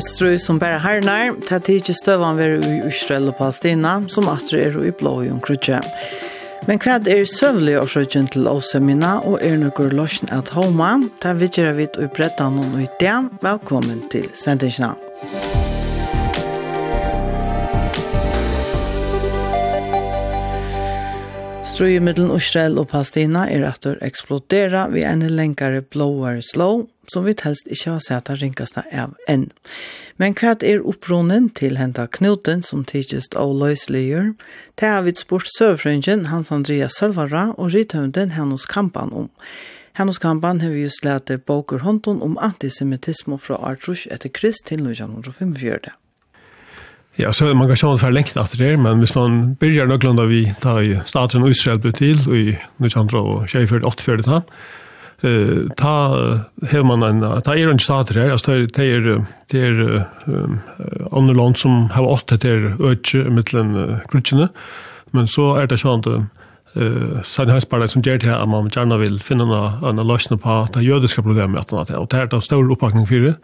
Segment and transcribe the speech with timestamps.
[0.00, 4.30] Et strøy som bare herner, til at ikke støvann være i Israel og Palestina, som
[4.32, 5.82] atre er i blå i omkrutje.
[6.68, 11.52] Men hva er søvlig årsøkjen til åsemina, og er noe løsjen at homa, til vi
[11.52, 13.28] gjør vidt og brettan noen ut igjen.
[13.44, 15.09] Velkommen til sendingen.
[21.80, 27.24] Strøy middelen Israel og Palestina er at det eksploderer ved en lengre blåare slow, som
[27.24, 29.46] vi helst ikke har sett av ringkasta av enn.
[30.20, 34.34] Men hva er opprunnen til henta knuten som tidligst av løsligjør?
[34.76, 39.32] Det har vi spurt søvfrøngen Hans Andreas Sølvara og rithøvden hennes kampan om.
[39.96, 44.84] Hennes kampan har vi just lært boker hånden om antisemitisme fra Artrus etter Krist til
[44.84, 45.96] 1945.
[47.18, 50.44] Ja, så man kan sjå for lengt etter det, men hvis man byrjar nøglunda vi
[50.62, 54.42] tar i staten og Israel ble til, og i 1948 ta,
[55.22, 55.94] eh ta
[56.70, 60.08] hevur man en ta er ein statur her altså ta er ta er
[61.12, 64.48] annar land som hava åtta til økje millan krutjene
[65.12, 69.18] men så er det sjønt eh sann hesparla som gert her at man gjerne vil
[69.18, 73.36] finne en løsning på det jødiske problemet at det er det stor oppakning för det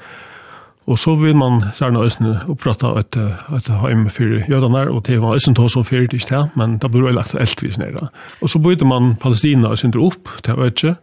[0.87, 3.17] Og så vil man særlig øsne opprette et,
[3.57, 6.91] et heim for jødene, og det var øsne tog så fyrt ikke det, men det
[6.91, 8.09] ble veldig aktuelt vis nere.
[8.41, 10.95] Og så bøyde man Palestina og synder opp til Øtje,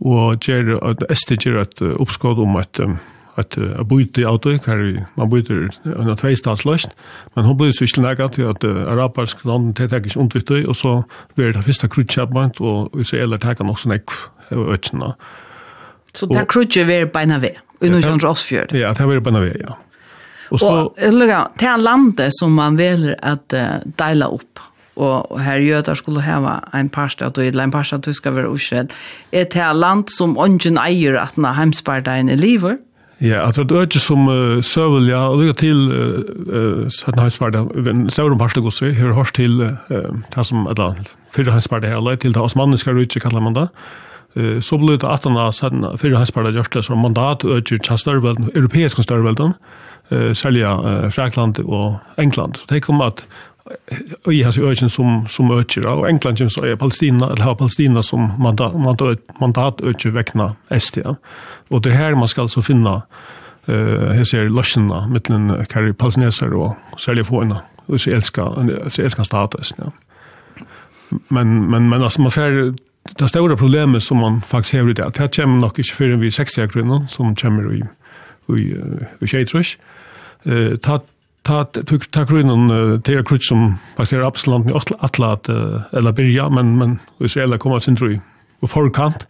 [0.00, 5.06] og gjør at æste gjør et oppskåd om at et, et bøyde av det, her
[5.16, 6.96] man bøyde under tveistatsløst,
[7.36, 11.02] men hun bøyde så ikke nægget til at arabarsk land tiltak ikke ondviktig, og så
[11.36, 14.16] blir ta fyrsta krutskjapment, og israeler taka nokk sånn ek
[14.50, 15.12] av Øtjene.
[16.16, 17.60] Så det krutskjøver beina ved?
[17.80, 18.74] under i Rossfjord.
[18.76, 19.76] Ja, det var det på en ja.
[20.50, 24.62] Og, så, og lukka, det er landet som man velger at uh, deila opp,
[24.98, 28.12] og, og her jøder skulle heva en parst, at du er en parst at du
[28.12, 28.90] skal være uskjedd,
[29.32, 32.82] er det er land som ånden eier at den heimsparteien er livet,
[33.20, 38.12] Ja, at det er ikke som uh, søvel, ja, og lykke til uh, Søtten Hanspartiet,
[38.14, 39.74] Søvrum Parstegossi, hører hørs til uh,
[40.32, 40.96] det som, eller,
[41.34, 43.66] fyrre Hanspartiet, eller til det osmanniska rydtje, kallar man det,
[44.36, 48.50] så ble det at han har fyrre hesparda gjort det som mandat øker til størrevelden,
[48.54, 49.54] europeiske størrevelden,
[50.10, 50.62] særlig
[51.14, 52.62] Frakland og England.
[52.70, 53.24] Det kom at
[54.30, 58.02] i hans økjen som, som økjer, og England som så er Palestina, eller har Palestina
[58.02, 61.02] som mandat, mandat, mandat økjer vekna ST.
[61.70, 63.00] Og det her man skal så finna
[63.68, 69.24] eh här ser lösna mellan Kari Palsneser och Sälje Fåna och så älskar så älskar
[69.24, 69.92] status ja.
[71.28, 72.74] Men men men alltså man får
[73.18, 76.30] det stora problemet som man faktiskt har i det, det kommer nok ikke før vi
[76.30, 77.82] 60 kroner som kommer i,
[78.56, 78.74] i,
[79.20, 79.76] i Kjeitrush.
[80.44, 81.00] Eh, ta
[81.44, 81.64] ta
[82.12, 87.78] ta grunnen til krutch som passerer Absalon i Atlat eller Birja men men Israel kommer
[87.78, 88.10] sin tro
[88.60, 89.26] og forkant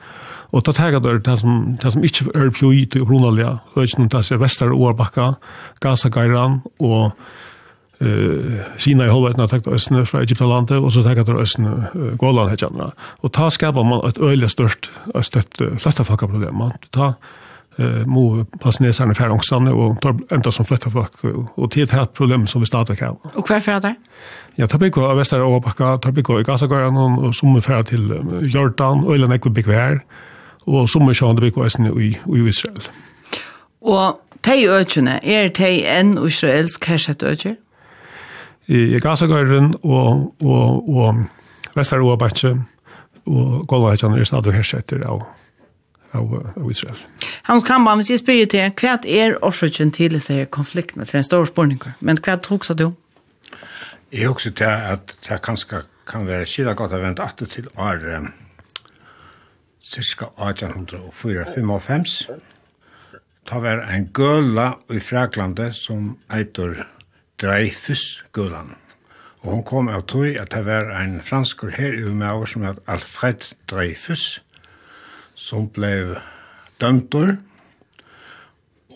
[0.50, 4.02] og ta tagga der det som det som ikke er pjoi til grunnalja og ikke
[4.02, 5.34] noe det som er vestar Årbakka
[5.80, 7.12] Gaza Gairan og
[8.00, 12.90] eh sina i halvvetna takt östne fra Egyptalandet og så takt östne Golan hetjarna.
[13.22, 14.90] Og ta skapar man et øyla størst
[15.22, 16.72] støtt flestafakka problem.
[16.92, 17.12] Ta
[17.78, 21.24] eh mo pasnesarna fer ångsane og tar enda som flestafak
[21.56, 23.16] og til et problem som vi startar kan.
[23.34, 23.94] Og kvar fer der?
[24.58, 28.12] Ja, ta bygg av Vestra og Bakka, ta bygg av Gasagøran og som fer til
[28.54, 30.00] Jordan, øyla nekk bygvær
[30.66, 32.82] og som er sjående bygg østne i Israel.
[33.80, 37.58] Og Tei økjene, er tei enn israelsk herset økjer?
[38.70, 41.24] i Gazagøyren og, og, og
[41.74, 42.54] Vesteråbatsje
[43.26, 45.22] og Golvajan er stadig hersetter av,
[46.16, 46.98] av, av Israel.
[47.48, 51.44] Hans Kamban, hvis jeg spyrir til, hva er årsøkjen til disse konfliktene til en stor
[51.50, 51.90] spørninger?
[52.00, 52.88] Men hva tok du?
[54.10, 57.98] Jeg er til at det kanskje kan være skilja godt å vente at til år
[58.18, 58.32] um,
[59.82, 62.38] cirka 1845.
[63.46, 66.86] Ta var en gøla i Fraglandet som eitur
[67.40, 68.74] Dreyfus-gulan.
[69.40, 72.80] Og hon kom av tog at det var en franskur her i Umeå som het
[72.86, 74.42] Alfred Dreyfus,
[75.34, 76.18] som blev
[76.80, 77.38] dømtor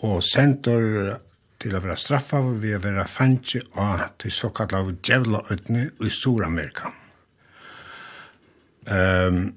[0.05, 1.15] og sendur
[1.61, 6.11] til å være straffa ved å være fannsje av til såkalla av djevla øtne i
[6.13, 6.91] Stor-Amerika.
[8.85, 9.55] Um,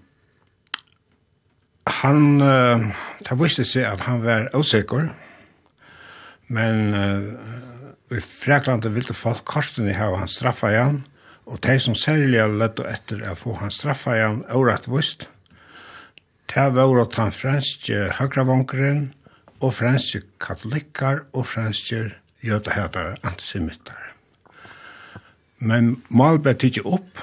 [2.00, 2.86] han, uh,
[3.28, 5.10] det visste seg at han var usikker,
[6.48, 7.67] men uh,
[8.10, 11.02] i Freklandet ville folk korsen i hava han straffa igjen,
[11.48, 15.28] og de som særlig lett etter å få han straffa igjen, året vust,
[16.48, 19.08] de var at han franske høyrevankeren,
[19.60, 22.12] og franske katolikker, og franske
[22.46, 24.04] jødeheter, antisemitter.
[25.58, 27.18] Men Malberg tidsi opp,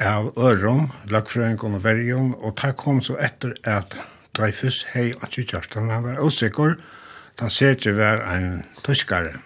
[0.00, 3.94] av Øron, Lakkfrøyngon og Verjon, og der kom så etter at
[4.36, 6.99] Dreyfus hei at kjørtan, han var usikker, og
[7.40, 9.38] Da ikke var en tyskare.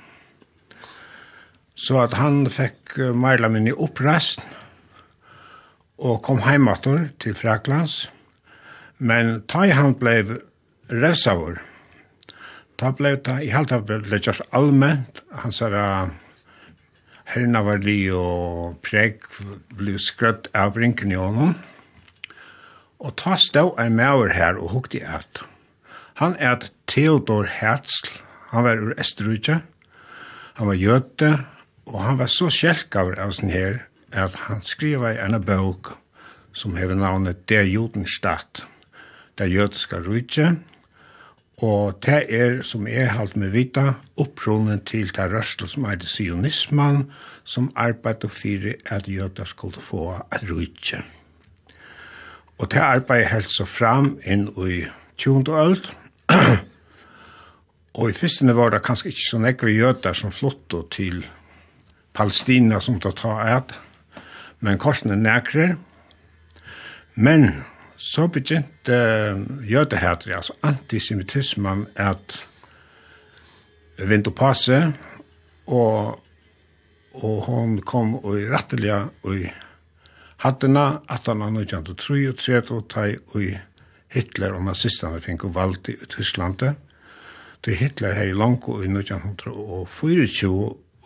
[1.74, 4.42] Så at han fikk meila min i opprest
[5.98, 8.10] og kom heimator til Fraklands.
[8.98, 10.24] Men ta han blei
[10.90, 11.62] revsavur.
[12.78, 15.22] Ta blei ta i halta blei just allment.
[15.44, 15.70] Han sa
[17.30, 19.22] herrna var li og preg
[19.70, 21.54] blei skrøtt av brinken i honom.
[22.98, 25.53] Og ta stau en maur her og hukti i.
[26.14, 28.10] Han er Theodor Herzl,
[28.50, 29.62] han var ur Østerrike,
[30.54, 31.30] han var jøte,
[31.86, 33.80] og han var så kjelkaver av sin her,
[34.14, 35.90] at han skriva i en bøk
[36.54, 38.62] som hever navnet Der Judenstadt,
[39.38, 40.52] Der Jødiska Rydtje,
[41.58, 46.08] og det er, som jeg halte med vita, opprunnen til det rørstel som er det
[46.08, 47.10] sionismen,
[47.44, 51.02] som arbeidet for at jøder skulle få et rydtje.
[52.58, 54.84] Og det arbeidet helt så fram inn i
[55.16, 55.50] 20.
[55.58, 55.90] ølt,
[57.98, 61.24] og i fyrstene var det kanskje ikke så nekve jøter som flottet til
[62.14, 63.74] Palestina som tar ta et,
[64.62, 65.74] men korsene nekre.
[67.14, 67.64] Men
[67.96, 68.98] så begynte
[69.66, 72.46] jødeheter, altså antisemitismen, at
[73.98, 74.78] vint og passe,
[75.66, 76.20] og,
[77.14, 79.46] og hon kom og rettelig og
[80.44, 83.54] hattena, at han var 1933, og tre og
[84.14, 86.78] Hitler og nazistene fikk valgt i Tysklandet.
[87.66, 90.50] Det Hitler hei langt i 1924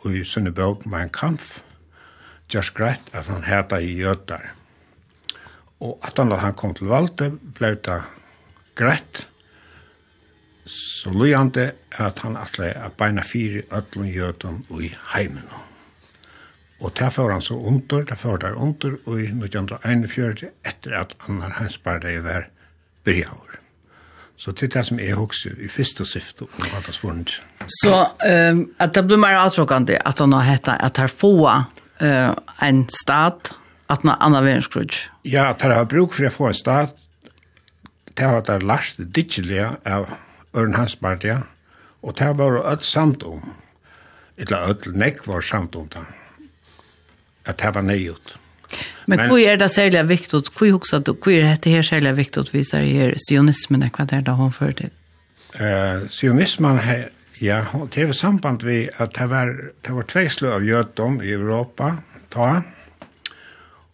[0.04, 1.42] og i sønne bøk med en kamp.
[2.52, 4.52] Just greit at han heta i jøtar.
[5.80, 8.00] Og at han, han kom til valgte, ble det
[8.78, 9.26] greit.
[10.68, 15.48] Så lojante at han atle at beina fire ødlun jötum i heimen.
[16.80, 21.16] Og det får han så under, det får han under, og i 1941, etter at
[21.28, 22.50] Annar Hensberg det var
[23.08, 23.48] byrjaur.
[24.38, 27.32] Så det er det som er også i første syfte om hva det spørsmålet.
[27.80, 32.32] Så um, at det blir mer avtråkende at han har hettet at her få uh,
[32.62, 33.50] en stad,
[33.90, 34.94] at han har annet verdenskrig?
[35.24, 36.94] Ja, at han har bruk for å få en stad,
[38.14, 41.42] det har vært last dittelige av Ørn Ørnhanspartiet,
[42.02, 43.52] og det har vært ødt samt om,
[44.38, 46.06] eller ødt nekk var samt om det,
[47.44, 48.38] at det var nøyut.
[48.38, 48.47] Mm
[49.04, 50.50] Men, hur är det särskilt viktigt?
[50.60, 54.20] Hur också att hur är det här särskilt viktigt visar här sionismen är vad det
[54.20, 54.90] där hon för det.
[55.64, 60.54] Eh sionismen här ja, det är samband vi att det var det var två slö
[60.54, 61.96] av jødom i Europa
[62.28, 62.62] ta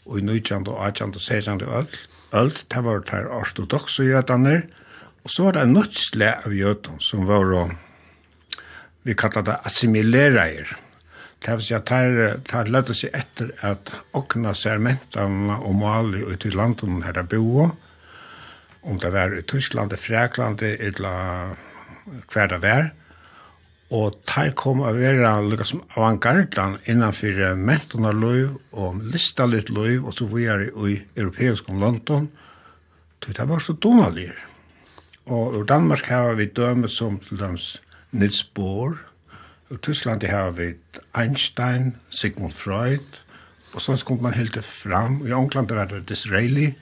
[0.05, 1.87] och i nutjande och atjande och sejande öll
[2.33, 4.63] öll det var det ortodoxa jötarna
[5.23, 5.95] och så var det en nytt
[6.47, 7.71] av jødom som var
[9.03, 10.67] vi kallar det assimilerare
[11.45, 16.47] Det vil si at det lette seg etter at åkna ser mentanene og mali ut
[16.49, 17.69] i landen her er bo,
[18.85, 21.57] om det var i Tyskland, i Frekland, eller
[22.33, 22.89] hver det var,
[23.93, 30.17] og det kom å være liksom avantgardan innanfor mentana løyv og lista litt løy, og
[30.17, 32.31] så var i europeisk om London,
[33.21, 34.35] så det var så donalir.
[35.33, 37.75] Og i Danmark har vi døme som til dems
[38.13, 38.99] Nils Bohr,
[39.71, 40.75] I Tyskland har vi
[41.17, 43.21] Einstein, Sigmund Freud,
[43.73, 45.23] og sånn kom man helt fram.
[45.27, 46.75] I England var det Disraeli.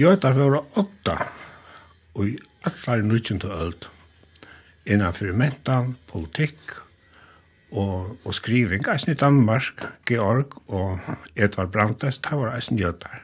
[0.00, 1.16] Gjøtar var åtta,
[2.16, 3.88] og i allar nutjen til ølt.
[4.90, 6.72] innanfor mentan, politikk
[7.70, 8.86] og, og skriving.
[8.88, 10.98] Eisen i Danmark, Georg og
[11.36, 13.22] Edvard Brandes, det var eisen gjøtar.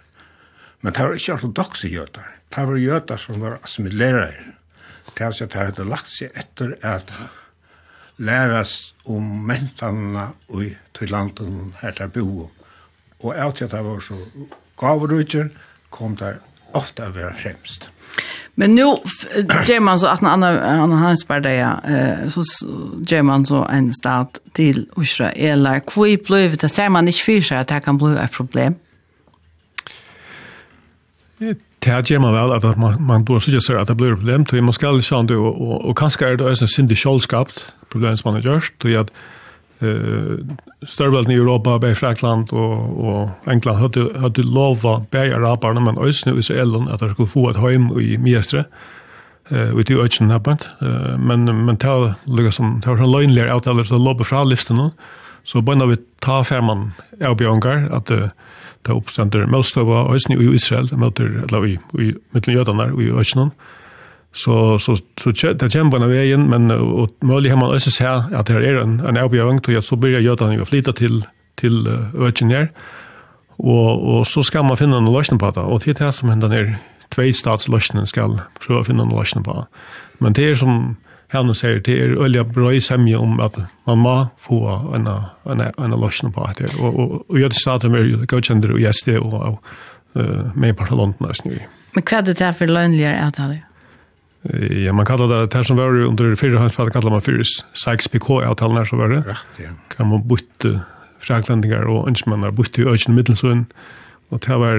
[0.85, 2.37] Men det var ikke ortodoxe gjøtar.
[2.55, 4.53] Det var gjøtar som var assimilerere.
[5.17, 7.11] Det er at det hadde lagt seg etter at
[8.19, 10.29] lærast om mentanna
[10.63, 12.51] i til landen her til bo.
[13.21, 14.15] Og alt jeg var så
[14.81, 15.49] gavrutjer,
[15.91, 16.41] kom der
[16.75, 17.89] ofte å være fremst.
[18.57, 18.85] Men nu
[19.67, 22.43] ger man så att en annan annan hansbärdeja eh så
[23.07, 24.87] ger man så en start till
[25.37, 28.75] eller Kvui blev det ser man inte för sig att det kan bli ett problem.
[31.79, 34.63] Det ger man väl att man man då så just att det blir problem till
[34.63, 38.31] man ska liksom det och och kanske är det ösen synd i skallskapt problem som
[38.33, 39.11] man har gjort, og at
[39.81, 40.39] eh
[40.89, 46.39] störvelden i Europa, bei Frankland och och England hade hade lova bei Europa men ösnu
[46.39, 48.65] Israelen att de skulle få ett hem i miestre
[49.51, 50.69] Eh við det är öchen hänt.
[50.83, 54.91] Eh men men ta lukar som ta som löjligare out eller så lobba fra listan
[55.45, 58.11] Så bara vi ta färman Elbjongar att
[58.83, 63.47] ta uppständer mest av ösnu i Israel mot eller i i mellan jötarna i öchnen.
[63.47, 63.76] Eh
[64.37, 68.47] Så så så det kommer på vägen men och möjligt har man också se att
[68.47, 71.25] det är en en avbjörn till att så börjar göra att flytta till
[71.55, 72.69] till Virginia.
[73.57, 76.49] Och och så ska man finna en lösning på det och det här som händer
[76.49, 76.79] ner
[77.09, 79.67] två statslösningen ska pröva finna en lösning på.
[80.19, 80.97] Men det är som
[81.29, 85.07] han säger det är olja bra i sämja om att man må få en
[85.53, 89.63] en en lösning på det och och och jag startar med godkänder och gäster och
[90.15, 91.59] eh med på London nu.
[91.93, 93.63] Men kvad det är för lönligare att ha det.
[94.71, 98.77] Ja, man kallar det här som var under fyra hans fall, kallar man för Sykes-PK-avtalen
[98.77, 99.17] här som var det.
[99.17, 99.69] Rätt, ja.
[99.97, 100.81] Kan man bytte
[101.21, 103.65] fräklandningar och inte man har bytte i ökning i mittelsund.
[104.29, 104.75] Och det här var,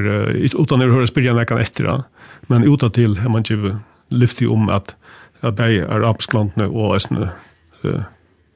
[0.61, 2.03] utan att höra spyrjan veckan efter det.
[2.41, 3.75] Men utan till har man ju
[4.09, 4.95] lyft om att
[5.39, 7.27] att det är Arabsklantna och Östnö.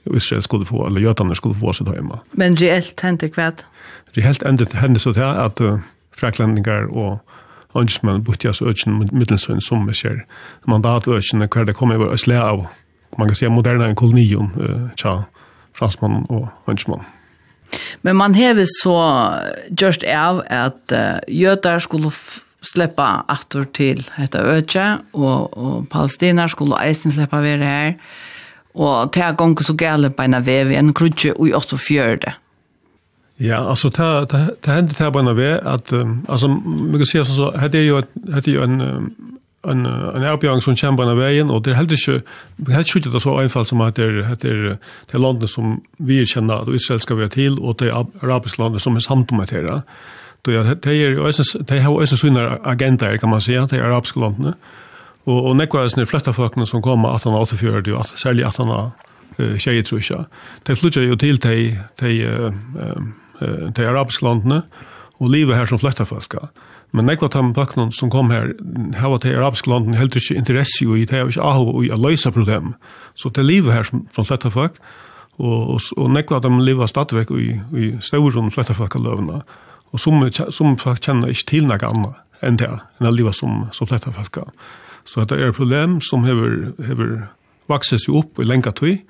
[0.04, 2.20] Israel skulle få, eller Götander skulle få sitt hemma.
[2.32, 3.64] Men reellt hände kvad?
[4.12, 5.62] Reellt hände så här att
[6.16, 7.26] fräklandningar och
[7.74, 10.26] Anders man bort jag oss öken mittelsön som vi ser.
[10.66, 12.66] Mandat hver det kommer vara øsle av.
[13.18, 15.24] Man kan säga moderna kolonion eh tja
[15.74, 17.04] fransman och Hansman.
[18.02, 19.30] Men man hever så
[19.82, 22.12] just av att uh, jötar skulle
[22.62, 27.98] släppa attor till detta öke och, och palestinier skulle eisen släppa vara här.
[28.74, 32.34] Och ta gång så gäller på en väv en krutje och åt fjärde.
[33.42, 35.94] Ja, alltså ta ta ta hände ta bara vi att
[36.28, 41.06] alltså man kan säga så hade ju hade ju en en en erbjørn som kommer
[41.06, 42.22] på veien, og det er helt inte
[42.72, 45.82] helt skjuter det så enkelt som at det er, det er, det er landet som
[45.98, 49.32] vi kjenner at Israel skal være til, og det er arabiske landet som er samt
[49.32, 49.82] om att det
[50.44, 54.56] då jag det är det har också såna agenter kan man säga det arabiska landet
[55.24, 58.92] och och nekva är flytta folken som kommer 1884 och särskilt 18
[59.58, 60.26] tjejer tror jag.
[60.64, 62.54] Det flyttar ju till till till
[63.76, 64.62] til arabiske landene,
[65.22, 66.34] og livet her som flytta folk.
[66.92, 68.52] Men nekva tam baknon som kom her,
[69.00, 72.34] hava til arabiske landen helt ikke interesse i, det har ikke ahu i a løysa
[72.34, 72.74] problem.
[73.16, 74.80] Så det er livet her som, flytta folk,
[75.42, 79.42] og, og, og nekva tam liva stadigvæk i, i støvur som fletta folk av løvna.
[79.92, 80.22] Og som,
[80.54, 84.14] som folk kjenner ikke til noe annet enn det, enn det livet som, som fletta
[84.16, 84.42] folk.
[85.06, 87.16] Så det er et problem som hever, hever
[87.72, 89.02] vakses jo opp i lenge tid,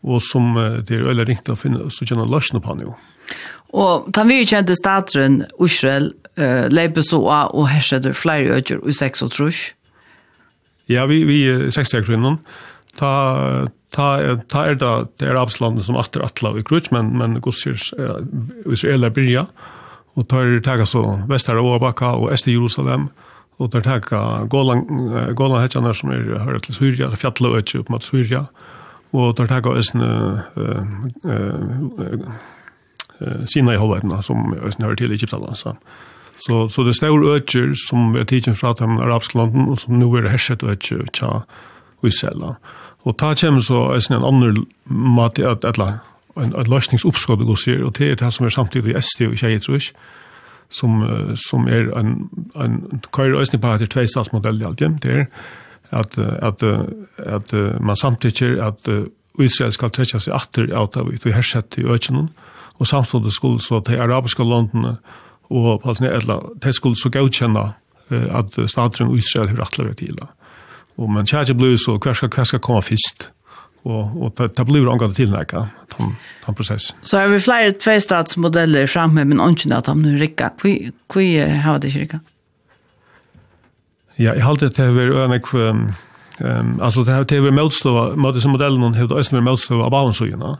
[0.00, 2.94] og som det er veldig ringt å finne, så kjenner løsene på han jo.
[3.76, 8.94] Og da vi kjente stateren, Israel, uh, leipet så av og hersetter flere øyder i
[8.96, 9.60] seks og trus.
[10.90, 12.40] Ja, vi, vi er seks og kvinnen.
[12.98, 13.12] Ta,
[13.94, 14.08] ta,
[14.50, 18.18] ta er det, det er Absalom som atter atla i krutsk, men, men gosser uh,
[18.66, 19.46] Israel er byrja,
[20.18, 23.12] og tar er tega så vestar og Åbaka og Esti Jerusalem,
[23.60, 24.82] og tar tega Golan,
[25.36, 28.79] Golan som er høyre til Syria, fjallet og øyder opp mot Syria, og
[29.12, 30.38] Og der tar jeg en
[33.46, 35.54] sina i hovedene, som jeg hører til i Egyptaland.
[35.54, 35.74] Så,
[36.40, 39.98] så, så det er store øker som er tidsen fra de arabiske landen, og som
[39.98, 41.42] nå er det herset øker tja
[42.02, 42.54] Israela.
[43.04, 46.00] Og ta kommer så en annen måte at etla,
[46.36, 49.58] en, en løsningsoppskott, går sier, og det er det som er samtidig ST og tjei,
[49.58, 49.92] tror jeg,
[50.70, 51.02] som,
[51.48, 55.24] som er en, en køyre øsning på etter tve statsmodell i alt hjem, det er
[55.90, 56.62] at, at, at,
[57.18, 58.88] at man samtidig at
[59.40, 62.30] Israel skal trekja seg atter av det hersett i økjenen,
[62.80, 64.96] og samtidig skulle så de arabiske landene
[65.50, 67.72] og palestinella, de skulle så godkjenne
[68.10, 70.28] at staten Israel har atler til det.
[70.98, 73.30] Og men kjærlig blir så hver skal, hver skal komme først
[73.88, 76.94] og og ta blir angående til nekka, tom tom process.
[77.02, 80.50] Så er vi flere två stadsmodeller framme men inte at de nu rycka.
[80.58, 82.20] Kvi kvi har det rycka.
[84.20, 85.86] Ja, jeg halte det over ønek, um,
[86.44, 89.94] um, altså det har over motstøva, mot disse modellen har det også vært motstøva av
[89.94, 90.50] Balansøyene.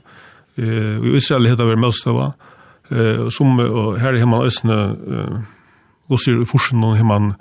[0.57, 2.31] Uh, I Israel har det vært motstøva,
[2.89, 5.43] uh, som, og her har man også, uh,
[6.09, 7.35] også i forsen har man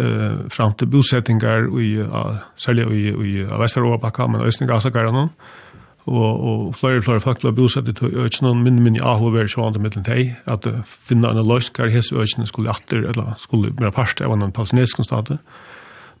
[0.00, 5.28] uh, fram til bosettingar, i, uh, særlig i, i, i Vesteråbakka, men også i Gazagarene,
[5.28, 5.67] og
[6.08, 10.34] og og flere flere fakler bosett i økene min min ahlover så andre mittlen tei
[10.46, 14.52] at finne en løsning hva hese økene skulle atter eller skulle mer parste av en
[14.52, 15.36] palestinsk stat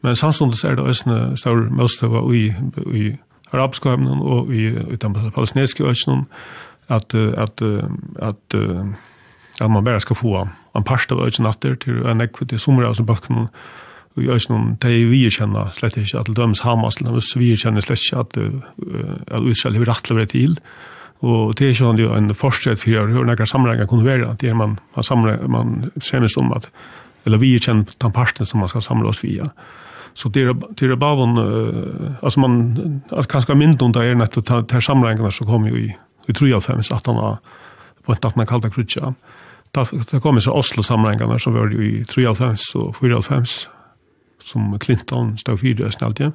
[0.02, 2.52] men samtidig er det økene stor mest av i
[2.92, 3.16] i
[3.52, 6.26] arabiske økene og i i den palestinske økene
[6.88, 7.62] at at
[8.22, 8.58] at
[9.60, 12.84] at man bare skal få en parst av økene atter til en ekvitt i sommer
[12.86, 13.48] av bakken
[14.18, 17.00] og jeg synes noen, de vi kjenner slett ikke at dømes Hamas,
[17.38, 18.38] vi kjenner slett ikke at,
[19.30, 20.56] at Israel har rett til å være til,
[21.18, 24.50] og det er ikke sånn en forskjell for å høre noen sammenhenger kunne være, det
[24.50, 26.70] er man, man, samler, man ser senest om at,
[27.26, 29.48] eller vi kjenner den parten som man skal samle oss via.
[30.18, 31.38] Så det er, det er bare en
[32.26, 35.96] altså man at kanskje mindre under är netto tar til sammenhengene som kommer ju i
[36.28, 37.36] i tror jag fem att han
[38.04, 39.14] på ett annat kallt da
[39.72, 43.44] Där kommer så Oslo samlingarna som var i 3 och 5 och 4 och 5
[44.48, 46.32] som Clinton stod fyrir östen alltid.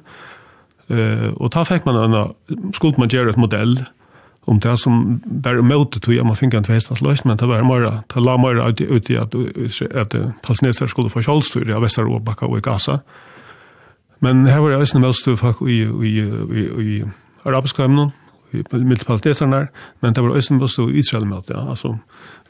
[0.90, 2.16] Uh, og ta fikk man en,
[2.76, 3.78] skuld man gjøre et modell
[4.44, 7.64] om det som bare møte tog at man fikk en tvehestans løs, men det var
[7.64, 9.32] mer, det la mer ut i at,
[9.96, 12.98] at, palestinister skulle få kjølstyr i Vesteråbakka og i Gaza.
[14.20, 16.26] Men her var det også en møtstøy folk i, i, i,
[16.60, 17.00] i, i
[17.48, 18.12] arabiske emnen,
[18.52, 19.70] mittpalestinerne,
[20.04, 21.56] men det var også en i Israel møte.
[21.56, 21.64] Ja.
[21.70, 21.96] Altså,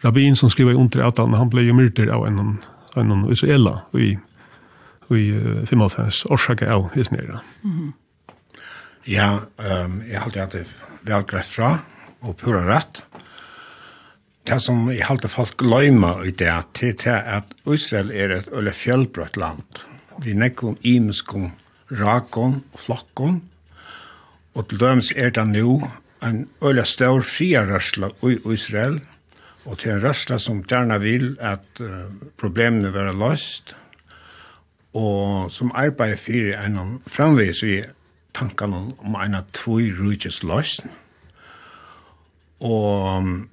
[0.04, 2.58] rabbin som skriver under avtalen, han ble jo myrter av en,
[2.98, 4.30] en israela i Israel
[5.10, 5.32] i
[5.66, 7.40] 95 årsaka av hisnera.
[7.64, 7.92] Mm.
[9.04, 10.66] Ja, um, jeg jag at det er
[11.02, 11.78] välgrätt fra
[12.20, 13.02] och pura rätt.
[14.46, 19.36] Det som jeg halte folk gløyma i det till att Israel är ett eller fjällbrött
[19.36, 19.78] land.
[20.20, 21.50] Vi nekon imeskom
[21.90, 23.42] rakon og flokkon.
[24.54, 25.82] Og til dømes er det nå
[26.24, 29.00] en øle stør fria rørsla i Israel,
[29.64, 32.06] og til en rørsla som gjerne vil at uh,
[32.40, 33.74] problemene være løst,
[34.94, 37.82] og som arbeider for en framvis i
[38.34, 40.92] tankan om en av to rujtjes løsning.
[42.60, 43.48] Og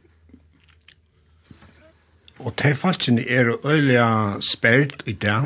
[2.41, 5.43] og de falskene er øyla spelt i det,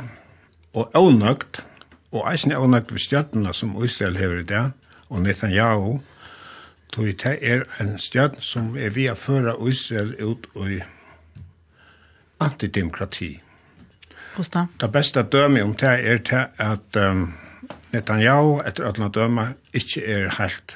[0.73, 1.65] og avnøgt,
[2.11, 4.71] og eisen er avnøgt ved stjøttene som Israel hever i det,
[5.09, 5.99] og Netanyahu,
[6.93, 10.79] tog det er en stjøtt som er via føre Israel ut i
[12.39, 13.44] antidemokrati.
[14.35, 14.67] Hvordan?
[14.81, 17.29] Det beste dømme om det er til at um,
[17.93, 20.75] Netanyahu, etter at han dømme, ikke er helt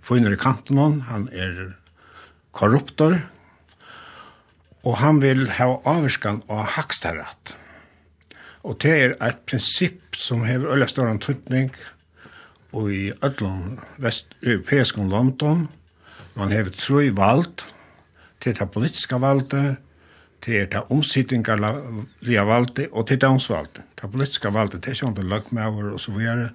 [0.00, 1.02] funnet i kanten.
[1.10, 1.74] Han er
[2.56, 3.18] korruptor,
[4.84, 7.54] og han vil ha avskan av hakstarat.
[8.64, 11.70] Og det er et prinsipp som hever øyla stor antutning
[12.76, 15.68] og i ødlån vest-europeisk London.
[16.36, 17.64] Man hever tro i vald
[18.40, 19.76] til det politiske valget,
[20.44, 23.80] det er det omsittingarlige valget, og det er domsvalget.
[24.00, 26.50] Det politiske valget, det er ikke under løgmaver og så videre.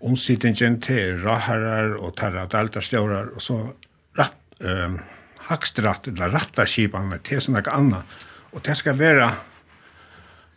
[0.00, 3.58] Omsittingen, til raharar og tarradaltarstjørar, og så
[4.18, 4.98] rett, um,
[5.48, 8.18] hakstratt, eller rattarskipene, til er sånn noe annet.
[8.52, 9.32] Og det skal være,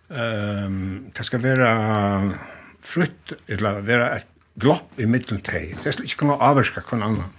[0.10, 1.72] um, det skal være
[2.84, 5.72] frutt, eller være et glopp i middelen til.
[5.84, 7.38] Det skal ikke kunne avvarska kun annan.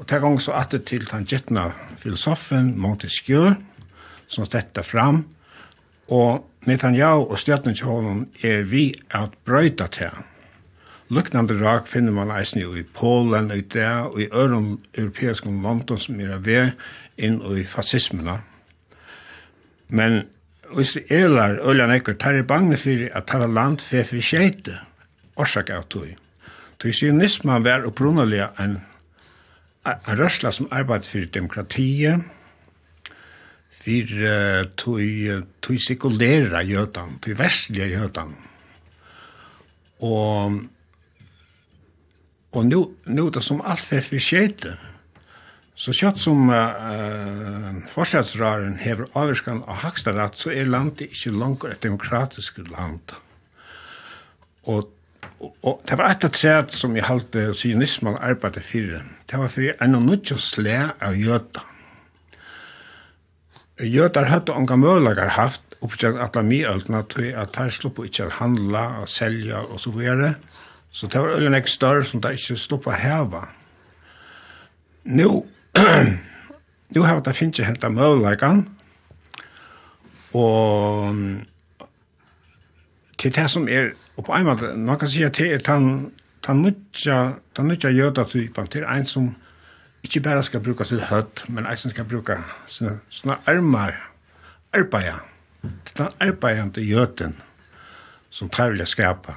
[0.00, 3.52] Og det er gong så atter til den gittna filosofen Montesquieu,
[4.30, 5.24] som stetta fram,
[6.10, 10.12] og Netanyahu og Stjøtnenskjålen er vi at brøyta til.
[11.10, 16.20] Luknande rak finner man eisen i Polen, i det, og i øren europeiske London som
[16.20, 16.70] er ved
[17.18, 18.40] inn i fascismene.
[19.88, 20.22] Men
[20.78, 24.78] Israelar, Øljan Eker, tar i bangne for at tar land for for skjeite,
[25.36, 26.14] orsak av tog.
[26.78, 28.78] Tog sionismen var opprunnelige en,
[29.86, 32.22] en rørsla som arbeid for demokratiet,
[33.80, 35.30] fyrir tui,
[35.64, 38.34] tui sekulera jødan, tui verslige jødan.
[40.04, 40.60] Og,
[42.52, 44.76] og nu, nu det som alt fer fyrir skjete,
[45.80, 51.82] så kjøtt som uh, forsetsraren hever avvirskan av Hakstarat, så er landet ikke langt et
[51.82, 53.16] demokratisk land.
[54.68, 54.96] Og
[55.64, 59.00] Og det var et av træet som jeg halte sionismen arbeidet for.
[59.24, 61.69] Det var for en og nødja slæ av jødan
[63.80, 68.82] Jötar hadde unga mølagar haft uppgjørt alla miøldna til at her sluppa ikkje å handla,
[69.00, 70.34] å selja og så videre.
[70.92, 73.46] Så det var øyne ekki større som det ikkje sluppa heva.
[75.08, 75.30] Nå,
[76.94, 78.66] nu har det finnst henta mølagan,
[80.36, 81.16] og
[83.18, 86.62] til det som er, og på en måte, man kan si at det er den
[86.62, 87.16] nutja,
[87.56, 89.32] den nutja jødatypen, det er en som
[90.02, 93.96] ikke bare skal bruke sitt høtt, men eisen skal bruke sine, sine armer,
[94.72, 95.20] arbeidet,
[95.98, 97.36] den arbeidende gjøten
[98.30, 99.34] som tar vil skapa.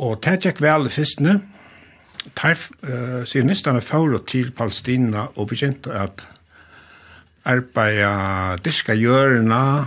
[0.00, 1.40] Og det gikk vel i fyrstene,
[2.36, 6.20] tar uh, sionisterne for til Palestina og begynte at
[7.44, 9.86] arbeide diska hjørna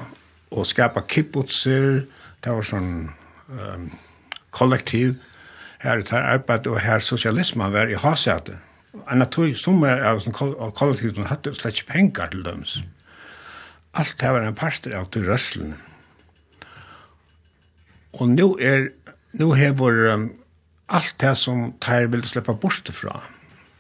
[0.52, 2.04] og skapa kibbutser,
[2.44, 3.10] det var sånn
[3.50, 3.88] um,
[4.52, 5.16] kollektiv,
[5.84, 8.58] her tar arbeid og her sosialismen var i hasetet
[8.94, 12.62] en Anna tog er av sånn kollektiv som hadde slett ikke penger til dem.
[13.98, 15.80] Alt det var en parster av til røslene.
[18.22, 18.92] Og nå er,
[19.42, 20.28] nå hever um,
[20.94, 23.24] alt det som tar vil slippe bort fra,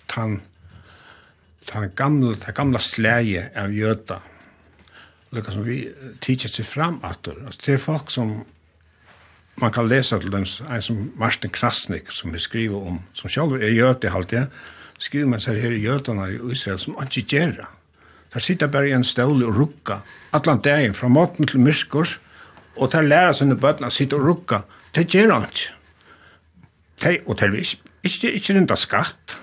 [0.10, 0.40] tan,
[1.70, 4.18] tan gamle, tan gamle sleie av jøta,
[5.34, 5.84] lukka som vi
[6.26, 7.38] tidser seg fram atur.
[7.46, 8.40] Altså, det er folk som
[9.62, 13.62] man kan lesa til dem, en som Martin Krasnik, som vi skriver om, som sjálfur
[13.62, 14.48] er jøte i halvtida,
[15.00, 17.70] skriver man seg her i jødene i Israel som ikke gjør det.
[18.34, 20.00] Der sitter bare i en stål og rukka.
[20.34, 22.20] Atlan dagen fra måten til myrkors,
[22.76, 24.64] og der lærer sine bøtene å sitte og rukka.
[24.96, 25.70] Det gjør han ikke.
[27.04, 29.38] De, og det vil ikke, ikke, ikke rinda skatt.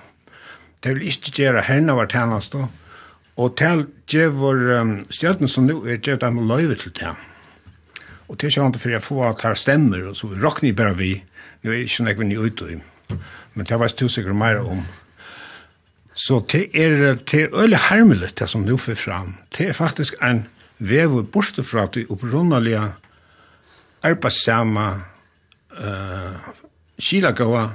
[0.83, 2.57] Det vil ikke gjøre henne var tjenest.
[3.37, 3.73] Og det
[4.11, 7.15] gjør um, stjøten som nå er gjør dem løyve til det.
[8.29, 10.77] Og det er ikke annet for jeg får at her stemmer, og så råkner jeg
[10.79, 11.13] bare vi.
[11.63, 12.81] Nå er ikke noe vi er ute i.
[13.55, 14.83] Men det var jeg tusikker mer om.
[16.27, 19.35] Så det er, det er øyelig hermelig det som nå får fram.
[19.59, 20.47] Det er faktisk en
[20.79, 22.83] vever borte fra de opprunnelige
[24.03, 24.87] arbeidsamme
[25.81, 26.37] uh,
[27.01, 27.69] kilagåa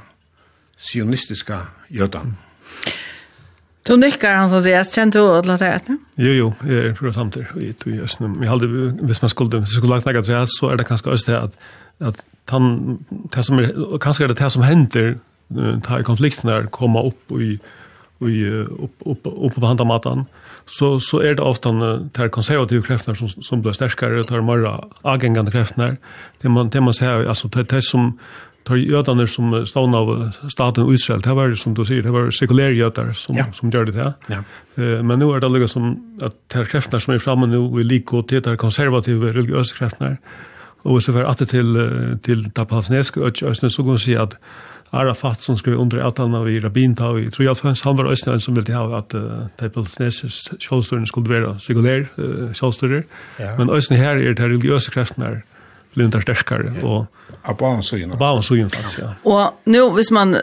[0.77, 1.57] sionistiske
[1.89, 2.35] jødene.
[3.87, 5.97] Du nickar han som säger, känner du åt låta det.
[6.17, 7.37] Jo, jo, jag är för samt.
[7.55, 8.33] Vi tog just nu.
[8.39, 8.67] Vi hade,
[9.01, 11.57] hvis man skulle, skulle lagt något så är det kanske öst det att,
[11.99, 15.17] att han, det som är, kanske är det här som händer,
[15.83, 17.59] ta i konflikten där, komma upp i
[18.21, 20.25] i upp upp upp på handa matan
[20.65, 21.71] så så är det ofta
[22.13, 25.97] de konservativa krafter som som blir starkare tar mera agengande krafter
[26.41, 28.19] det man det man säger alltså det det som
[28.63, 32.71] tar jötarna som står av staten Israel det var som du säger det var sekulära
[32.71, 33.45] jötar som ja.
[33.53, 34.43] som gjorde det ja.
[34.75, 37.83] Eh men nu är det lika som att de krafterna som är framme nu är
[37.83, 40.17] lika åt de konservativa religiösa krafterna
[40.85, 44.37] och så för att till till ta palestinska och så går sig att
[44.91, 48.55] Arafat som skrev under at han var i Rabintau i Trojafans, han var østnøyen som
[48.55, 53.03] ville ha at uh, de palestineses kjølstøyene skulle være sekulær uh, kjølstøyer,
[53.39, 53.55] ja.
[53.57, 55.41] men østnøyen her er de religiøse kreftene
[55.95, 57.05] blir inte starkare och
[57.41, 58.11] Abbansyn.
[58.11, 59.13] Abbansyn faktiskt, ja.
[59.23, 60.37] Och nu hvis man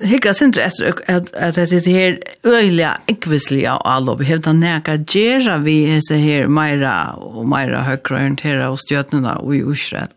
[0.00, 0.72] hickar sin rätt
[1.08, 6.46] att att det är här öliga ekvisliga och alla behöver näka gera vi så här
[6.46, 10.10] mera och mera högre orientera och stötna och i ursrätt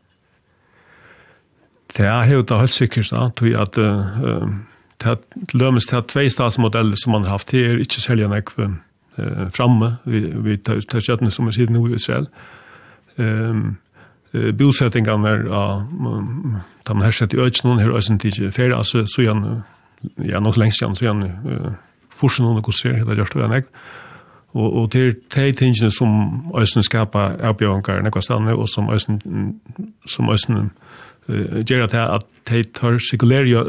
[1.98, 4.50] Det er helt og helt sikkert, da, tog at uh,
[5.04, 5.18] det
[5.54, 8.72] lømmes til at tvei statsmodeller som man har haft her, ikke selger nek uh,
[9.54, 12.28] framme, vi, vi tar, tar kjøttene som er siden i Israel.
[13.18, 13.78] Um,
[14.34, 15.84] uh, bosettingene er, uh,
[16.88, 19.46] da man her sett i øyne, her øyne til ferie, altså så igjen,
[20.26, 21.74] ja, nok lengst igjen, så igjen, uh,
[22.10, 23.70] fortsatt noen kurser, det gjør det nek.
[24.54, 29.54] Og, og det er de tingene som øyne skaper avbjørnger nekva stedene, og som øyne,
[30.06, 30.70] som øyne,
[31.28, 33.64] gjør at at de tar sekulære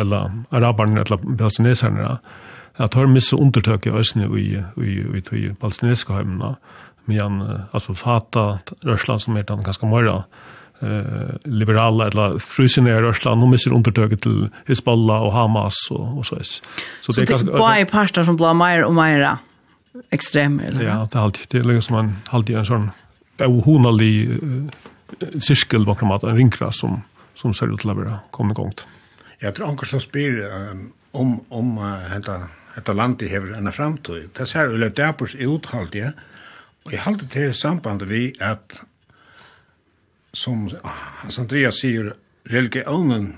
[0.00, 2.18] eller araberne eller palestineserne
[2.78, 6.54] at de har misse undertøk i øsne i, i, i, i i palestinesiske heimene
[7.06, 7.42] med en
[7.74, 10.22] altså Fata, Røsland som er den ganske mye
[10.82, 16.36] eh, liberala eller frusinere Ryssland nu missar undertöget till Hezbollah och Hamas och och så.
[16.42, 16.62] Så,
[17.00, 19.36] så det är ganska Så det er som blir mer och mer
[20.10, 20.84] extrem eller?
[20.84, 22.90] Ja, det är alltid, det är liksom man alltid en sån
[23.40, 24.64] avhånelig uh,
[25.40, 27.02] cirkel bakom att en rinkra som
[27.34, 28.72] som ser ut att vara kommer igång.
[29.38, 31.76] Jag tror anker som spyr um, om om
[32.14, 32.44] detta uh,
[32.74, 34.30] detta land i hever en framtid.
[34.32, 36.10] Det ser ju det är uthalt ja.
[36.82, 38.72] Och jag håller till sambandet vi att
[40.32, 40.70] som
[41.22, 43.36] Hans Andreas säger religionen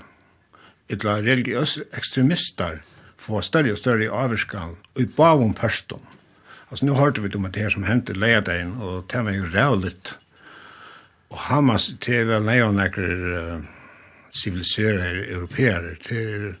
[0.87, 2.81] eller religiösa extremister
[3.17, 5.99] får större och större avskan och i bavom pörstom.
[6.69, 9.51] Alltså nu hörde vi om det här som hänt i leden och det var ju
[9.51, 10.13] rävligt
[11.29, 13.63] Og Hamas, det er vel og nekker
[14.35, 16.53] civilisere europeere, det er,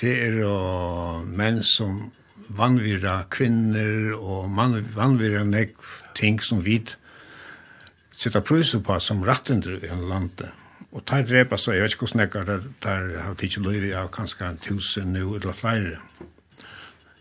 [0.00, 2.10] det er menn som
[2.48, 5.76] vanvira kvinner og man, vanvira nek
[6.18, 6.82] ting som vi
[8.16, 10.50] sitter prøyser på som rattender i landet.
[10.94, 14.12] Og tar drepa så, jeg vet ikke hvordan jeg har der har tidsi løyvi av
[14.14, 15.96] kanskje tusen nu eller flere.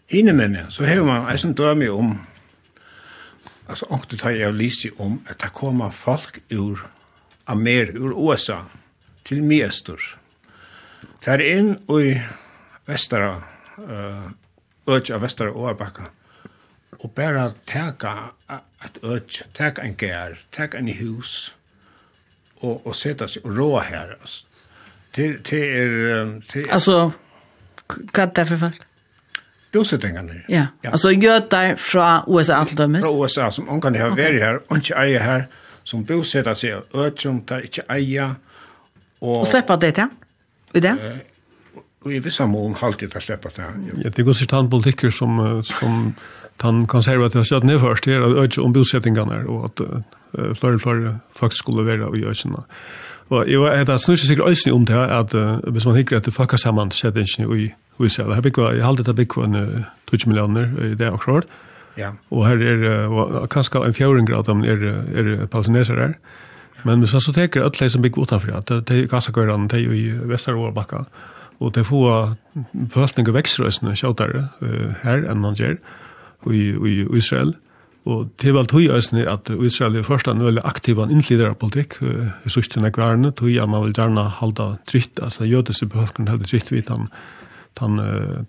[0.10, 2.20] Hine menn, så hever man eisen dømi om
[3.74, 6.86] altså ångte tar jeg lyst om at det kommer folk ur
[7.48, 8.60] Amerika, ur USA,
[9.26, 10.00] til Miestor.
[11.24, 12.14] Det er inn i
[12.88, 13.40] Vestara,
[13.80, 14.30] uh,
[14.88, 16.10] øtje av Vestara Årbakka,
[17.00, 18.14] og bare teka
[18.86, 21.54] et øtje, teka en gær, teka en hus,
[22.62, 24.16] og, og seta seg og råa her.
[24.22, 24.46] Altså.
[25.14, 26.42] Til, det er...
[26.52, 26.70] Til...
[26.70, 27.12] altså,
[27.90, 28.88] hva er det for folk?
[29.74, 30.44] bosettingene.
[30.50, 30.68] Ja.
[30.84, 33.04] ja, altså gjøter fra USA til dømes?
[33.04, 35.46] Fra USA, som omkring har vært her, og ikke eier her,
[35.84, 38.36] som bosetter seg, og øtjom der ikke eier.
[39.22, 40.12] Og, og slipper det til?
[40.74, 40.98] I det?
[42.04, 43.64] Og i vissa mån halte det släppt det.
[44.04, 46.16] Ja, det går sig till politiker som, som
[46.62, 48.04] den konservativa stöden är först.
[48.04, 52.26] Det är att öka om bosättningarna och att uh, flera flere faktiskt skulle være i
[52.26, 52.64] økene.
[53.30, 56.18] Og jeg vet att snurr sig säkert ökning om det at uh, hvis man hikker
[56.18, 59.44] etter det fuckar samman sättningen i vi ser det här byggva, jag har alltid byggva
[59.44, 61.46] en 20 miljoner i det och klart.
[61.96, 62.14] Ja.
[62.30, 64.84] Och här är kanske en fjärring grad om är
[65.16, 66.18] är palestinesare där.
[66.84, 71.06] Men hvis så teker alle som bygger utenfor, at de gassakørene, de i Vesterålbakka,
[71.60, 72.36] og det får
[72.92, 74.50] forvaltning av vekstrøsene kjøtere
[75.04, 75.78] her enn han gjør,
[76.52, 77.54] i i Israel.
[78.06, 81.56] Og det er vel tog øsne at Israel er først en veldig aktiv innflyder av
[81.56, 86.50] politikk, i sørste nekværende, tog at man vil gjerne halda tritt, altså jødeste befolkningen halda
[86.50, 87.08] tritt vidt han
[87.80, 88.00] den,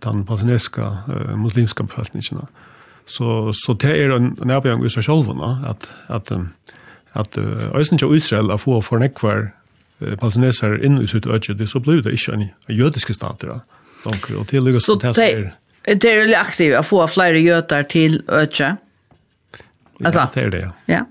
[0.05, 2.47] den palestinska uh, muslimska befolkningen.
[3.07, 5.31] Så, så det er en, en avgjeng i seg selv,
[5.69, 6.33] at, at,
[7.15, 9.51] at uh, Øysen til Israel er få fornekvar
[10.01, 13.61] uh, palestinesere inn i sitt øyne, det så ble det ikke en jødiske stater.
[14.05, 15.45] Donker, og til, så det er,
[15.87, 18.77] det er veldig aktivt å få flere jøder til øyne?
[20.05, 20.71] Altså, ja, det er det, ja.
[20.89, 21.03] ja.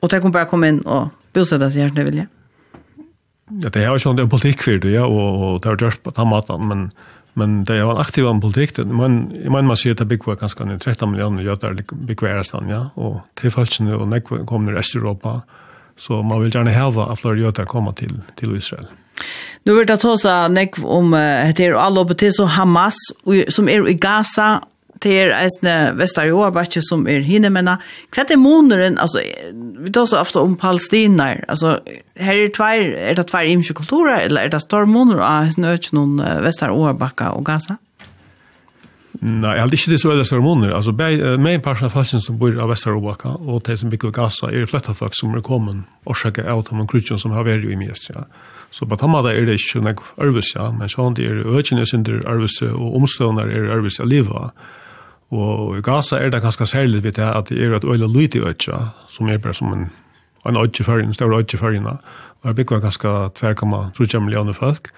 [0.00, 2.26] Og det kan bare komme inn og bosette seg hjertene vilje?
[3.62, 6.02] Ja, det er jo ikke en politikk for det, ja, og, og det har gjort
[6.04, 6.82] på den maten, men
[7.34, 8.78] Men det var en aktiv en politik.
[8.78, 12.68] Men jag menar man ser at det bygger ganske nu 13 miljoner götar byggvar stan,
[12.68, 12.90] ja.
[12.94, 15.42] Och til falskene och när kommer det Östeuropa.
[15.96, 18.86] Så man vill gärna heve at flere götar komma till, till Israel.
[19.62, 21.10] Nu vil det ta sig nekv om
[21.56, 22.94] det alle oppe til så Hamas
[23.48, 24.60] som är i Gaza
[25.02, 26.30] det er eisne Vestar
[26.82, 31.78] som er hinne, men hva er måneren, altså, vi tar så ofte om Palestina, altså,
[32.16, 35.74] her er, tver, er det tvær imske kulturer, eller er det større måneder av eisne
[35.74, 37.78] økje noen Vestar Årbakka og Gaza?
[39.18, 40.74] Nei, jeg hadde ikke det så veldig større måneder.
[40.76, 44.14] Altså, med en person av falsen som bor av Vestar Årbakka, og de som bygger
[44.14, 47.46] Gaza, er det flett folk som er kommet, og sjekker av de krutjen som har
[47.48, 48.26] vært i mest, ja.
[48.70, 52.04] Så på tamma er det ikke noe arvelse, ja, men sånn det er økene sin
[52.04, 54.52] der arvelse, og omstående er arvelse av livet,
[55.30, 58.40] Og i Gaza er det ganske særlig vidt jeg at det er et øyla lydig
[58.40, 59.90] øyla, som er bare som en,
[60.46, 61.86] en øyla førjen, større øyla førjen.
[61.86, 61.98] Og
[62.42, 64.90] det er bygget ganske 2,3 millioner folk.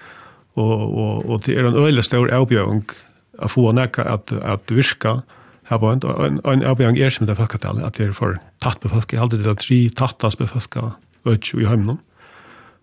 [0.55, 2.85] Og, og, og det er en øyla større avbjøring
[3.39, 5.19] å få nekka at, at virka
[5.69, 8.39] her på en, en en avbjøring er som det er folketallet, at det er for
[8.61, 10.91] tatt befolka, jeg har alltid det er tre tattas befolka
[11.25, 11.99] øyla i heimnum.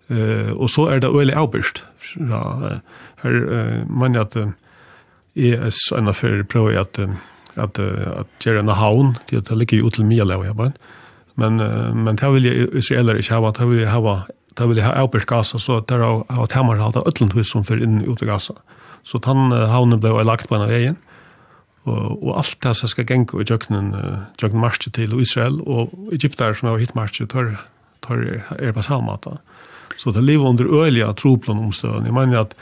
[0.08, 1.84] Uh, og så er det øyla avbjørst.
[2.16, 2.78] Ja,
[3.22, 4.48] her uh, man at uh,
[5.36, 7.12] ES enn fyrir prøy at uh,
[7.58, 10.72] att at gjøre en havn till att ligga ut till mye och bara.
[11.34, 11.56] Men
[12.04, 14.22] men det vill ju israeler ikke ha att jeg ha
[14.58, 17.82] det vill ha oppe Gaza så där har att alt av öllent hus som för
[17.82, 18.54] in ut i Gaza.
[19.02, 20.96] Så han havnen blev lagt på en vägen.
[21.82, 23.94] Och og allt det som ska gänga i jöknen
[24.42, 27.56] jöknen marsch till Israel och Egypten som har hit marsje, tar
[28.00, 29.18] tar er på samma
[29.96, 31.72] Så det lever under öliga troplån om
[32.04, 32.54] Jeg mener at att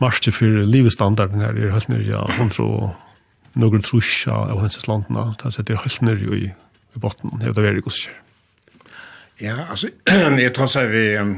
[0.00, 2.90] marsch för livsstandarden här är helt nere ja, hun tror,
[3.54, 6.50] några trusja av hans landna, ta er det helt nere i,
[6.94, 7.94] i botten, det er det veldig.
[9.42, 9.90] Ja, altså,
[10.44, 11.36] jeg tar seg vi um,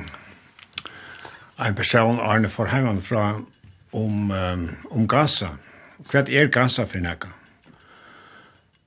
[1.63, 3.35] en person, Arne Forheimann, fra
[3.97, 5.55] om, um, om Gaza.
[6.11, 7.33] Hva er Gaza for nekka?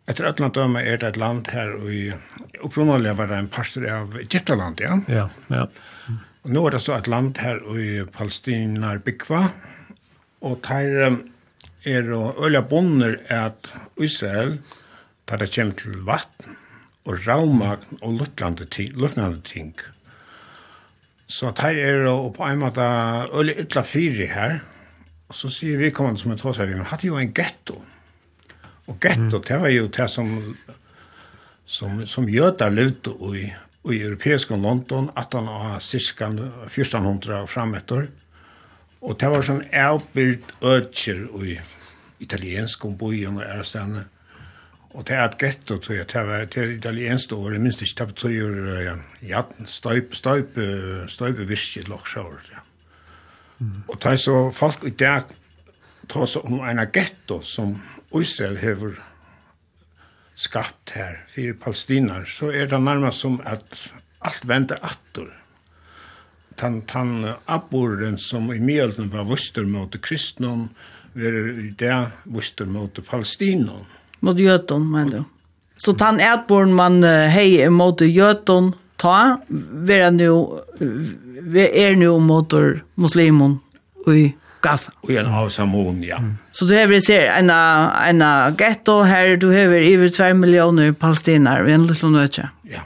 [0.10, 3.86] Etter et land døme er det et land her, og opprunnelig var det en pastor
[3.86, 4.98] av Egyptaland, ja?
[5.10, 5.68] Ja, ja.
[6.46, 9.50] Og nå er det så et land her i Palestina, Bikva,
[10.42, 11.20] og tar um,
[11.88, 13.70] er å øyla bonner at
[14.02, 14.58] Israel,
[15.30, 16.58] tar det kjem til vatten,
[17.08, 19.74] og raumagn og lukknande ting.
[21.30, 22.84] Så at her er å på en måte
[23.30, 24.60] øyla ytla fyri her,
[25.30, 27.78] og så sier vi kommande som en tås her, vi hadde jo en ghetto.
[28.90, 30.32] Og ghetto, det var jo det som,
[31.70, 33.46] som, som jødar levde i,
[33.94, 38.10] i europeiske London, at han har cirka 1400 og frametter,
[39.02, 41.60] Og det var sånn avbyrd øtjer i
[42.20, 44.06] italiensk om bojen og ærestene.
[44.90, 46.08] Og det er et getto, tror jeg.
[46.12, 50.66] Det var til italiensk år, jeg minst ikke, det betyr ja, støype, støype,
[51.08, 51.94] støype virke til
[52.52, 52.66] Ja.
[53.60, 53.84] Mm.
[53.88, 55.24] Og det er så folk i dag
[56.10, 57.82] tar seg om en getto som
[58.16, 58.96] Israel hever
[60.36, 65.28] skapt her, fyrir palestiner, så er det nærmest som at alt venter atter.
[65.28, 65.49] Mm
[66.60, 70.70] tan tan abboren som i mjölden var vuster mot kristnon
[71.14, 73.86] ver i det vuster mot palestinon
[74.20, 75.24] mot jöton men då
[75.78, 79.42] så tan ätborn man hej mot jöton ta
[79.72, 80.30] vera nu
[81.42, 82.54] ver er nu mot
[82.96, 83.60] muslimon
[84.08, 84.92] i Gaza.
[85.02, 86.18] Och en av Samon, ja.
[86.18, 86.38] Mm.
[86.52, 90.96] Så du har ser en en ghetto här du har över 2 miljoner
[91.64, 92.50] vi i en liten öde.
[92.62, 92.80] Ja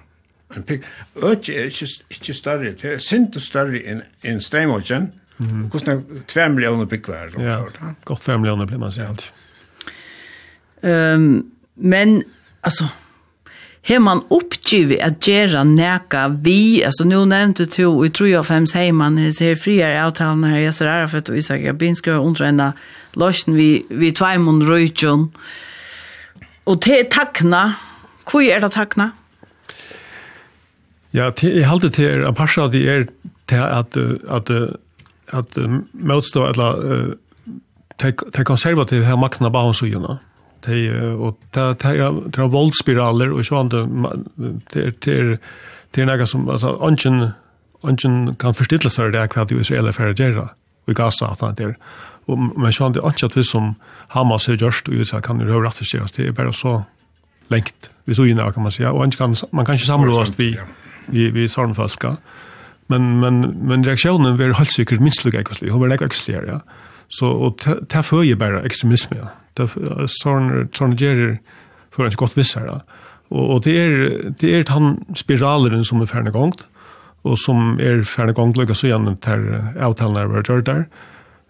[0.58, 0.84] en pikk.
[1.16, 5.12] öch er ikke, ikke større, det er sint og større in in Steinmodgen.
[5.38, 5.70] Mm.
[5.70, 7.58] Hvordan er 2 millioner var så Ja,
[8.06, 9.34] godt 2 millioner blir man sent.
[10.84, 12.24] Um, men,
[12.64, 12.86] alltså
[13.84, 18.68] Her man oppgivet at gjøre næka vi, altså nå nevnte du, i tror jeg fem
[18.68, 22.62] sier man ser friere avtalen her, jeg Yasser Arafat og Isak Rabin skal undre en
[23.20, 25.34] løsken vi, vi tveimund røytjon.
[26.66, 27.74] Og til takna,
[28.32, 29.04] hvor er det takna?
[29.04, 29.23] Ja.
[31.14, 33.04] Ja, jeg halte til er, at parsa det er
[33.48, 34.78] til at, at, at,
[35.34, 35.58] at
[35.94, 37.14] motstå, eller
[38.00, 40.18] til konservativ her makten av bahansugene.
[40.18, 43.86] Og til er voldspiraler, og så andre,
[44.74, 47.28] til er nega som, altså, ønsken,
[47.86, 50.50] ønsken kan forstille seg det hva det Israel er ferdig gjøre,
[50.88, 51.80] og i Gaza, at det er.
[52.26, 53.76] Og, men så andre, ønsken at vi som
[54.16, 56.80] Hamas har gjørst, og USA kan jo rett og slett, det er bare så
[57.52, 60.66] lengt, vi så inne, kan man si, og ønsken, man kan ikke samrådast vi, ja
[61.06, 62.18] vi vi sarmfalska.
[62.88, 65.72] Men men men reaktionen var helt säkert minst lika egentligen.
[65.74, 66.60] Hon var lika extrem, ja.
[67.08, 69.14] Så och ta ju bara extremism.
[69.16, 69.28] Ja.
[69.54, 69.70] Det
[70.08, 71.40] sån sån ger
[71.92, 72.66] för ett gott vissar.
[72.66, 72.82] Ja.
[73.28, 76.54] Och och det är det är han spiralen som är färdig gång
[77.22, 80.86] och som är färdig gångt lyckas så igen där avtalna var där.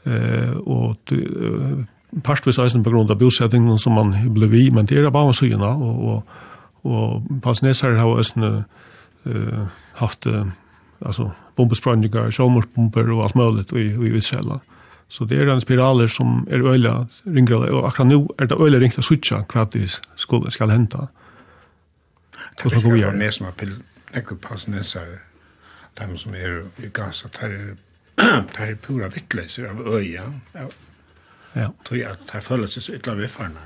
[0.06, 1.14] Eh och
[2.22, 5.66] partvis eisen på grund av bosättningen som man blev i, men det er bare syna,
[5.66, 6.24] og, og,
[6.84, 8.64] og pastnesar har eisen
[9.28, 10.48] uh, haft uh,
[11.00, 14.60] alltså bombesprängningar, självmordsbomber och allt möjligt i, i Israel.
[15.10, 18.80] Så det är en spiraler som är öliga ringrade och akkurat nu är det öliga
[18.80, 21.08] ringrade switcha kvart det skulle ska hända.
[22.64, 23.76] Det ska gå mer som apel
[24.14, 25.20] ekopassnäsare.
[25.94, 27.76] De som är i Gaza tar
[28.56, 30.34] tar pura vittlöser av öja.
[30.52, 30.70] Ja.
[31.54, 31.74] Ja.
[31.88, 33.60] Tror jag att här följer sig så illa viffarna.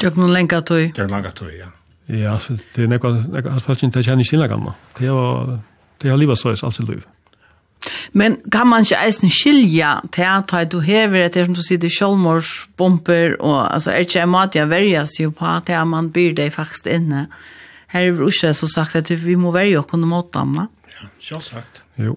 [0.00, 0.80] Jag kan länka tog.
[0.80, 1.66] Jag kan länka tog, ja.
[2.08, 4.74] Ja, så det er nekva, nekva, at folk ikke kjenner sinne gamle.
[4.98, 5.58] Det er,
[6.02, 7.04] det er livet søys, alt i liv.
[8.12, 13.36] Men kan man ikke eisen skilja til at du hever etter som du sier sjølvmordsbomber
[13.40, 16.86] og altså er ikke en mat jeg verjas jo på at man byr deg faktisk
[16.88, 17.26] inne.
[17.92, 20.56] Her er Russia så sagt at vi må verja okkur kunne mot dem.
[20.56, 21.82] Ja, selvsagt.
[22.00, 22.16] Jo.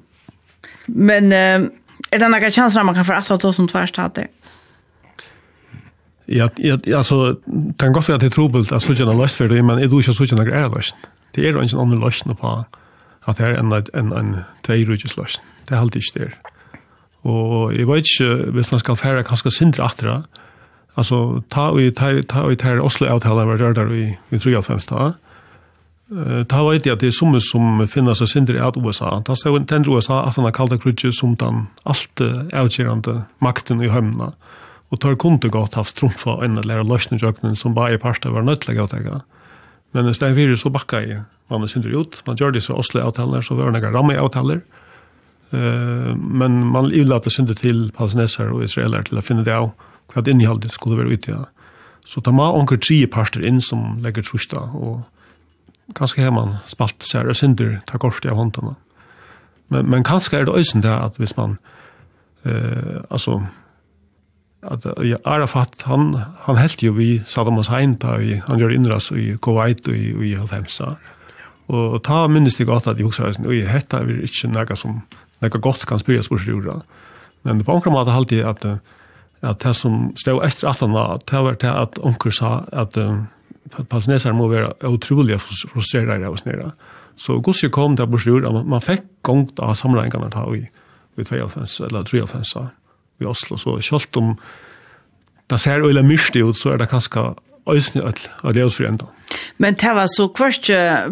[0.88, 1.68] Men eh,
[2.12, 4.20] er det noen kjanser man kan få at det som tvers tatt?
[6.28, 9.38] Ja, ja, altså, det kan godt være at det er trobult at slutjen er løst
[9.40, 10.96] for det, men er du ikke slutjen er er løst?
[11.36, 12.64] Det er jo ikke en annen løst på
[13.28, 15.42] at det er en, en, en tveirugjes løst.
[15.68, 16.34] Det er alltid ikke det.
[17.24, 20.22] Og jeg vet ikke, hvis man skal fære kanskje sindre atra,
[20.98, 25.12] altså, ta og ta, ta, ta, ta Oslo-avtalen var rørder i, i 93 da,
[26.48, 29.18] Ta vet jeg at det er summe som finner seg sindri av USA.
[29.28, 32.22] Ta stod en tendre USA at han har kallt det krutje som den alt
[32.56, 34.32] avgjørende makten i hømna.
[34.32, 38.32] Uh, Og tar kunde godt haft trumfa enn at lære løsningsjøknen som bare i parster
[38.32, 39.22] var nødtlegg å tenke.
[39.96, 42.22] Men i stedet fyrir så bakka jeg man synder ut.
[42.28, 44.64] Man gjør disse Oslo-avtaler, så var det noen ramme-avtaler.
[45.54, 49.70] Uh, men man ivlater synder til palestineser og israeler til å finne det av
[50.12, 51.38] hva det innholdet skulle være ute.
[52.08, 55.06] Så tar man onker tre parster inn som legger trusta, og
[55.96, 58.76] kanskje har man spalt seg og synder ta korset av håndene.
[59.72, 61.56] Men, men kanskje er det også det at hvis man,
[62.48, 63.40] uh, altså,
[64.72, 66.10] at ja, Arafat han
[66.46, 70.12] han helt jo vi Saddam Hussein da, vi, han gjør innras i Kuwait og i
[70.32, 70.96] i Helfemsa.
[71.68, 75.02] Og ta minnes det godt at jo så og hette vi ikke noe som
[75.42, 76.78] noe godt kan spyrre spørsmål jorda.
[77.44, 78.66] Men på omkring måte halte jeg at
[79.46, 82.98] at det som stod etter at han var, det var det at onkel sa at
[83.90, 86.72] palestinesere må være utrolig frustrerere av oss nere.
[87.18, 90.66] Så gos jo kom til Borsjord, man man fikk gongt av samlingene ta i,
[91.18, 92.68] i 2.5 eller 93
[93.22, 93.58] i Oslo.
[93.58, 94.36] Så kjølt om
[95.48, 97.30] det ser øyla mystig ut, så er det kanskje
[97.68, 99.08] øyne av det oss for enda.
[99.58, 100.70] Men det var så kvart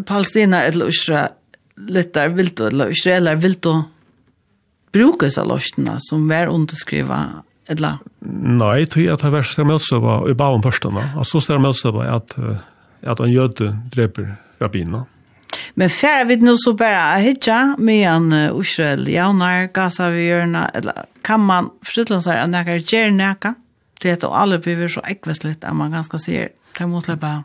[0.08, 3.74] palestiner eller israelitter vil du, eller israeler vil du
[4.96, 7.98] bruke seg løsene som var underskrivet eller?
[8.22, 11.08] Nei, tog jeg at det var større møtstøver i baven førstene.
[11.18, 12.36] Altså større møtstøver at,
[13.02, 15.06] at en jøde dreper rabbinene.
[15.76, 20.68] Men færre vi nå så bara hitja med en uh, Israel jaunar gasa vi gjørna,
[20.74, 23.56] eller kan man fritlandsar at nekar gjer neka?
[24.02, 27.38] Det er at alle blir så ekvestligt at man ganske sier, det må släppa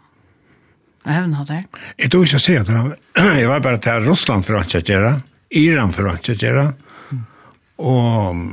[1.06, 1.62] av hevn av det.
[1.96, 2.70] Jeg tror ikke å si at
[3.40, 5.14] jeg var bare til Russland for å ikke gjøre,
[5.60, 6.66] Iran for å ikke gjøre,
[7.80, 8.44] og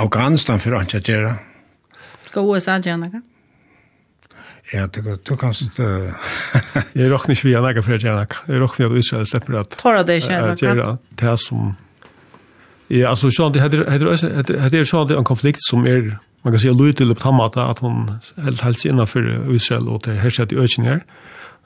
[0.00, 1.36] Afghanistan for å ikke gjøre.
[2.30, 3.22] Skal USA gjøre noe?
[4.74, 6.14] Ja, du, du kan inte...
[6.92, 8.32] jag råkar inte via några fler gärnak.
[8.46, 9.70] Jag råkar inte att Israel släpper att...
[9.70, 10.62] Tar det gärnak?
[10.62, 11.74] Att det här som...
[12.88, 13.78] Ja, alltså så det heter
[14.70, 17.78] det är så det en konflikt som är man kan säga lite upp tammata att
[17.78, 21.04] hon helt helt innanför Israel och det här sätt i ökningar.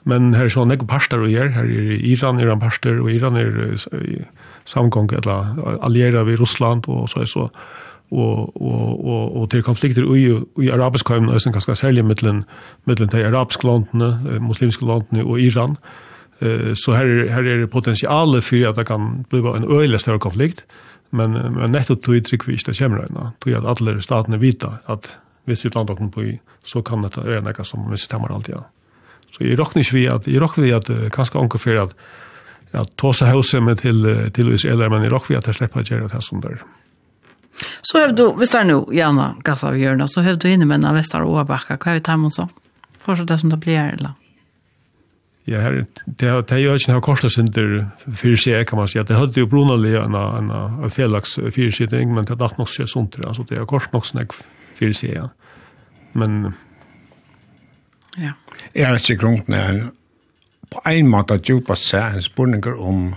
[0.03, 3.35] Men här så några pastor och här här i Iran är en pastor och Iran
[3.35, 3.77] är
[4.65, 7.51] samgång eller allierade med Ryssland och så så
[8.11, 10.25] og og og og til konflikter i
[10.63, 12.43] i arabisk heim og sen ganske særlig mellom
[12.85, 15.77] mellom de arabiske landene, muslimske landene og Iran.
[16.41, 20.19] Eh så her her er det potensial for at det kan bli en øyelig større
[20.19, 20.65] konflikt,
[21.11, 23.33] men men nettopp to trykk vi ikke kommer inn.
[23.41, 27.65] Tog at alle statene vita at hvis utlandet kommer på så kan det være noe
[27.65, 28.55] som vi stemmer alltid.
[28.55, 28.63] Ja.
[29.31, 31.95] Så jeg råkner ikke vi at, jeg råkner vi at uh, kanskje anker for at,
[32.73, 35.87] at tåse hauset med til, til Israel, men jeg råkner vi at jeg slipper å
[35.89, 36.61] gjøre det som der.
[37.81, 40.67] Så har du, hvis det er noe, gjerne gass av hjørnet, så har du inne
[40.69, 41.79] med en vestar og åbakka.
[41.79, 42.47] Hva er det her med så?
[43.03, 44.15] Fortsatt det som det blir, eller?
[45.49, 49.01] Ja, her, det er, det har ikke kostet synder for seg, kan man si.
[49.01, 50.51] Det hadde jo brunelig en, en,
[50.85, 54.35] en felags fyrsitting, men det har nok seg sånt, altså det er kostet nok snakk
[54.77, 55.29] for seg, ja.
[56.13, 56.53] Men...
[58.19, 58.35] Ja.
[58.75, 59.89] Jeg vet ikke grunnt når
[60.69, 63.13] på en måte djupast seg en spurninger om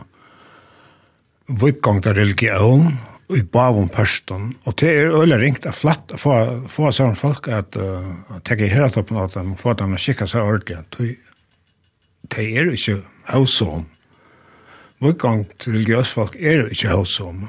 [1.60, 2.94] vikgang til religion,
[3.36, 6.36] i bavum pørsten, og det er øyla ringt af flatt å få,
[6.70, 10.42] få sånne folk at uh, tenke i på at de får dem å kikke seg
[10.42, 11.16] ordentlig.
[12.32, 13.86] Det er ikke hausom.
[15.02, 17.48] Motgang til religiøs folk er ikke hausom.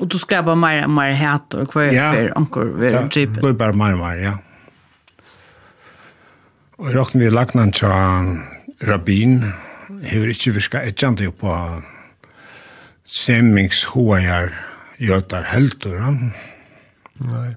[0.00, 3.06] Og du skal bare mer og mer hæt og hver ja, hver anker ved ja,
[3.08, 3.38] typen?
[3.38, 4.34] Ja, det blir bare mer og mer, ja.
[6.78, 7.88] Og jeg råkner vi lagnan til
[8.88, 9.44] rabbin,
[10.02, 11.54] hever ikke virka etjande på
[13.06, 14.50] semmings hoajar
[14.98, 15.98] gjøter helter.
[17.24, 17.48] Nei.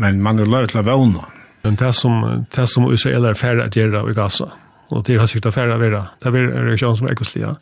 [0.00, 1.26] Men man er løy til å vågne.
[1.64, 2.22] Men det som,
[2.56, 4.48] det som Israel er færre at gjøre i Gaza,
[4.90, 7.52] og det er sikkert færre å være, det er en reaksjon som er ekvistlige.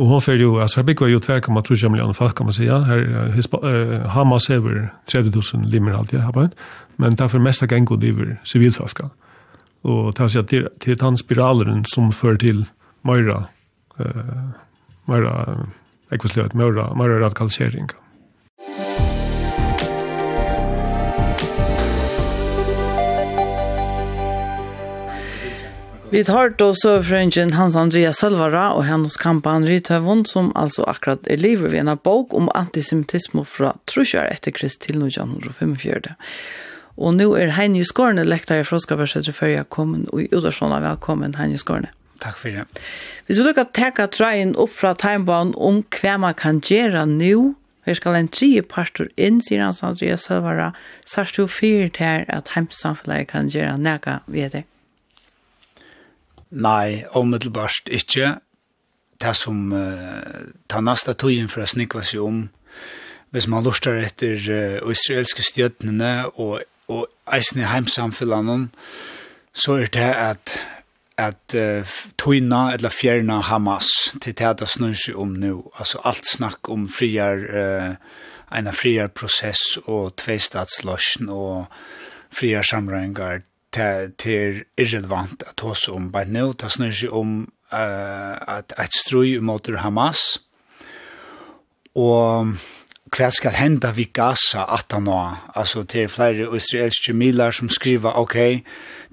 [0.00, 2.78] Og hun fyrir jo, altså her bygger jo 2,3 millioner folk, kan man säga.
[2.84, 6.48] Her, hispa, uh, Hamas hever 000 limer alltid, ja,
[6.96, 9.08] men derfor mest av gengo driver sivilfolka.
[9.82, 12.66] Og det er til, til den spiralen som fører til
[13.04, 13.44] Møyra,
[13.98, 14.06] uh,
[15.08, 15.64] Møyra, uh,
[16.12, 17.90] ekvistløyt, Møyra, Møyra radikalisering.
[26.12, 31.36] Vi tar då sövfrängen Hans Andreas Sölvara och hennes kampan Rythövon som alltså akkurat är
[31.36, 36.14] livet vid en bok om antisemitism och fra trusjar efter krist til 1945.
[36.96, 41.34] Og nu er Heini Skårne lektare från Skabersettet før jeg kom og i Udarsson velkommen
[41.34, 41.88] Heini Skårne.
[42.20, 42.66] Takk for det.
[43.26, 47.54] Hvis vi lukkar teka trøyen opp fra timebanen om hva man kan gjøre nå,
[47.86, 50.72] her skal en tredje parter inn, sier Hans Andreas Sølvara,
[51.06, 54.64] sørst jo fyrt her at heimsamfunnet kan gjøre nega ved det.
[56.50, 58.38] Nei, omiddelbart ikke.
[59.20, 62.42] Det som uh, tar neste tøyen for å snikva seg om,
[63.30, 68.70] hvis man lurer etter uh, israelske stjøtnene og, og eisen i heimsamfellene,
[69.52, 70.58] så er det at
[71.20, 73.88] at uh, tøyna eller fjerna Hamas
[74.22, 75.54] til det det snur seg om nå.
[75.76, 77.94] Altså alt snakk om friar, uh,
[78.56, 81.66] en friar prosess og tveistatsløsjen og
[82.34, 83.42] friar samrengar,
[83.72, 87.42] til irrelevant at hos om bare nå, det snur seg om
[87.72, 90.40] uh, at et strøy mot Hamas,
[91.94, 92.56] og
[93.10, 95.20] hva skal hende vi Gaza at han nå?
[95.54, 98.36] Altså, til flere israelske miler som skriver, ok,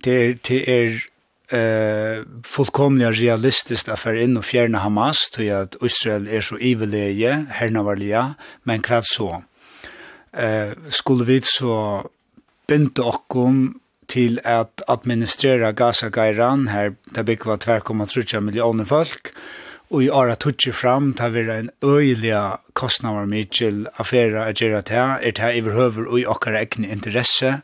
[0.06, 1.00] det er, det er
[1.52, 8.36] eh fullkomliga realistiskt affär in och fjärna Hamas till att Israel är så ivelige hernavarliga
[8.64, 9.44] men kvad så
[10.34, 12.04] eh skulle vi så
[12.68, 19.28] binda okkom till att administrera Gaza-gairan här där bygger var 2,3 miljoner folk
[19.90, 23.48] och i ara tutsi fram tar vi en öjliga kostnader med
[23.94, 27.62] affæra at att ta det ta är det och i okkar egen intresse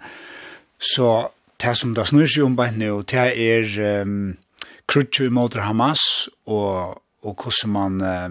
[0.78, 4.38] så det som det snur seg om bara nu det er är um,
[4.86, 8.30] krutsu mot Hamas och, och hur man uh,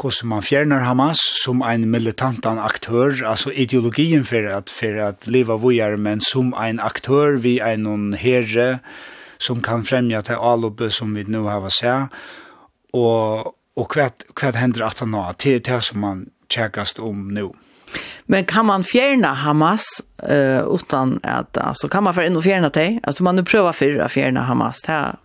[0.00, 5.56] hvordan man fjerner Hamas som en militantan aktør, altså ideologien for at, for at leva
[5.56, 8.80] vujere, men som en aktør vi er noen herre
[9.38, 12.14] som kan fremja til alloppet som vi nå har sett,
[12.94, 17.52] og, og hva, hva hender at han har til det som man tjekkast om nå.
[18.26, 19.84] Men kan man fjärna Hamas
[20.30, 23.00] uh, utan att alltså kan man för ändå fjärna det?
[23.02, 25.16] Alltså man nu prövar för att fjärna Hamas här.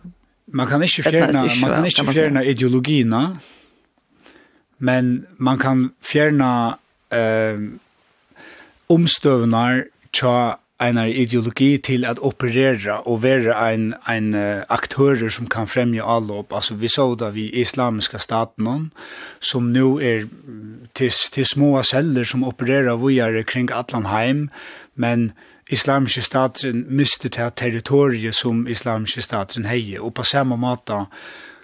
[0.52, 3.36] Man kan inte fjärna man kan inte fjerne ideologierna
[4.80, 6.78] men man kan fjerna
[7.12, 7.60] eh,
[8.90, 9.84] omstøvnar
[10.16, 16.06] tja einar ideologi til at operera og være ein, ein uh, aktörer som kan fremja
[16.16, 16.52] allop.
[16.52, 18.92] Altså vi så da vi islamiska staten
[19.40, 20.24] som nu er
[20.94, 24.48] til, til små celler som opererar vujare kring Atlanheim,
[24.94, 25.32] men
[25.70, 30.00] islamiske staten miste til territoriet som islamiske staten heie.
[30.00, 31.04] Og på samme måte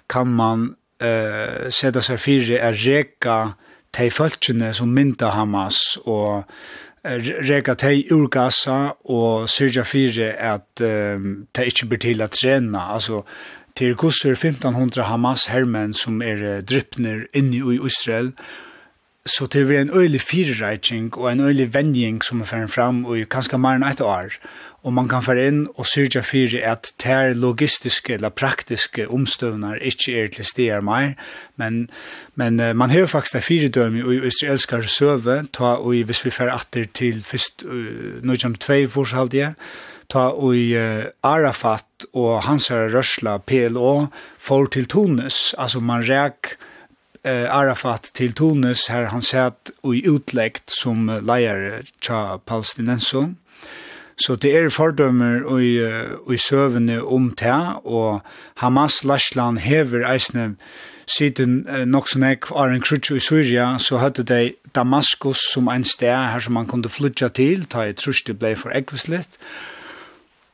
[0.09, 3.37] kan man uh, sette seg fire er reka
[3.97, 6.43] de folkene som mynda Hamas og
[7.47, 12.87] reka de ur Gaza og syrja fire at um, de ikke blir til å trena.
[12.97, 13.23] Altså,
[13.77, 18.33] til kusser 1500 Hamas-hermen som er drypner inne i Israel,
[19.27, 23.27] så det blir en øylig firereitsing og en øylig vending som er ferdig fram og
[23.29, 24.37] kanskje mer enn et år
[24.87, 30.13] og man kan fara inn og syrja fyrir at ter logistiske eller praktiske omstøvnar ikkje
[30.21, 31.17] er til stier meir,
[31.59, 31.89] men,
[32.39, 36.53] men man har faktisk det fire dømi i israelskar søve, ta og hvis vi fer
[36.53, 39.49] atter til fyrst uh, 1902 forshaldige,
[40.07, 44.07] ta og uh, Arafat og hans her rørsla PLO
[44.39, 46.53] får til Tunis, altså man rek
[47.27, 53.35] uh, Arafat til Tunis her han sett og i utleggt som leier tja palestinensom
[54.17, 55.77] Så det er fordømmer i,
[56.33, 58.21] i søvende om det, og
[58.63, 60.55] Hamas-Lashland hever eisne
[61.07, 65.69] siden eh, nok som jeg var en krutsch i Syria, så hadde de Damaskus som
[65.71, 69.39] en sted her som man kunne flytja til, da jeg trus det ble for ekvislet.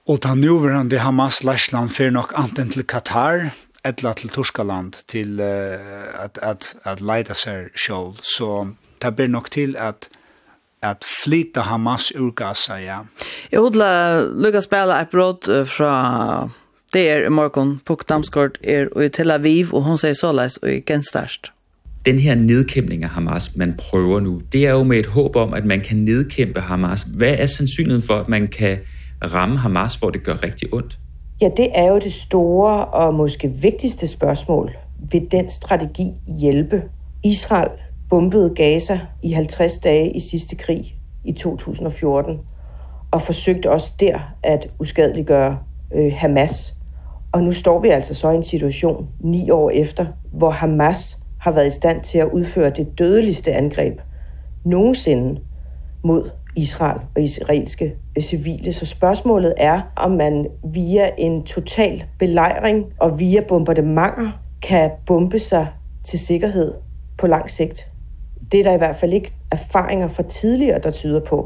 [0.07, 3.49] Og ta nuverande Hamas-Lashland fyr nok anten til Katar,
[3.85, 8.13] etla til Torskaland til uh, at, at, at leida seg sjål.
[8.19, 8.49] Så
[9.01, 10.09] det blir nok til at
[10.83, 12.97] at flyta Hamas ur Gaza, ja.
[13.51, 16.49] Jeg hodla lukka spela et brot fra
[16.93, 17.81] der i morgen.
[17.85, 21.51] Puk Damsgaard er i Tel Aviv, og hun sier såleis og i genstørst.
[22.05, 25.53] Den her nedkæmpning af Hamas, man prøver nu, det er jo med et håb om,
[25.53, 27.07] at man kan nedkæmpe Hamas.
[27.15, 28.77] Hvad er sandsynligheden for, at man kan
[29.33, 30.99] ramme Hamas, hvor det gør rigtig ondt?
[31.41, 34.71] Ja, det er jo det store og måske vigtigste spørgsmål.
[35.11, 36.81] Vil den strategi hjælpe
[37.23, 37.71] Israel
[38.13, 42.39] bombede Gaza i 50 dage i sidste krig i 2014
[43.11, 45.59] og forsøgte også der at uskadeliggøre
[45.93, 46.73] øh, Hamas.
[47.31, 51.51] Og nu står vi altså så i en situation ni år efter, hvor Hamas har
[51.51, 53.99] været i stand til at udføre det dødeligste angreb
[54.65, 55.41] nogensinde
[56.03, 58.73] mod Israel og israelske civile.
[58.73, 65.67] Så spørgsmålet er, om man via en total belejring og via bombardementer kan bombe sig
[66.03, 66.73] til sikkerhed
[67.17, 67.92] på lang sigt
[68.53, 71.41] det er der i hvert fall ikke erfaringer fra tidligere, der tyder på.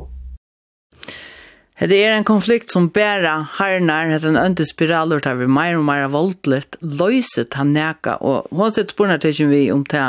[1.80, 4.10] Det er en konflikt som bæra harnar.
[4.10, 8.74] Er en ønte spiralur tar vi meir og meir voldligt løyset han neka og hon
[8.74, 10.02] sett spurnar til vi om det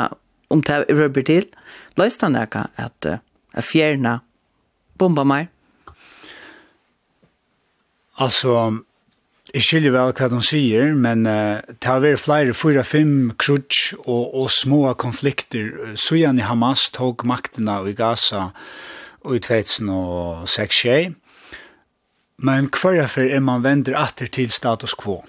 [0.49, 1.45] om det røber til.
[1.95, 4.19] Løyset han neka at uh, fjerna
[4.97, 5.47] bomba meir.
[8.17, 8.81] Altså
[9.49, 13.95] Jeg skiljer vel hva de sier, men uh, det har vært flere, fyra, fem krutsk
[14.03, 15.95] og, og små konflikter.
[15.97, 18.51] Sujan i Hamas tog maktene i Gaza
[19.25, 20.83] og i 2006
[22.45, 25.23] Men hver er er man vender atter til status quo.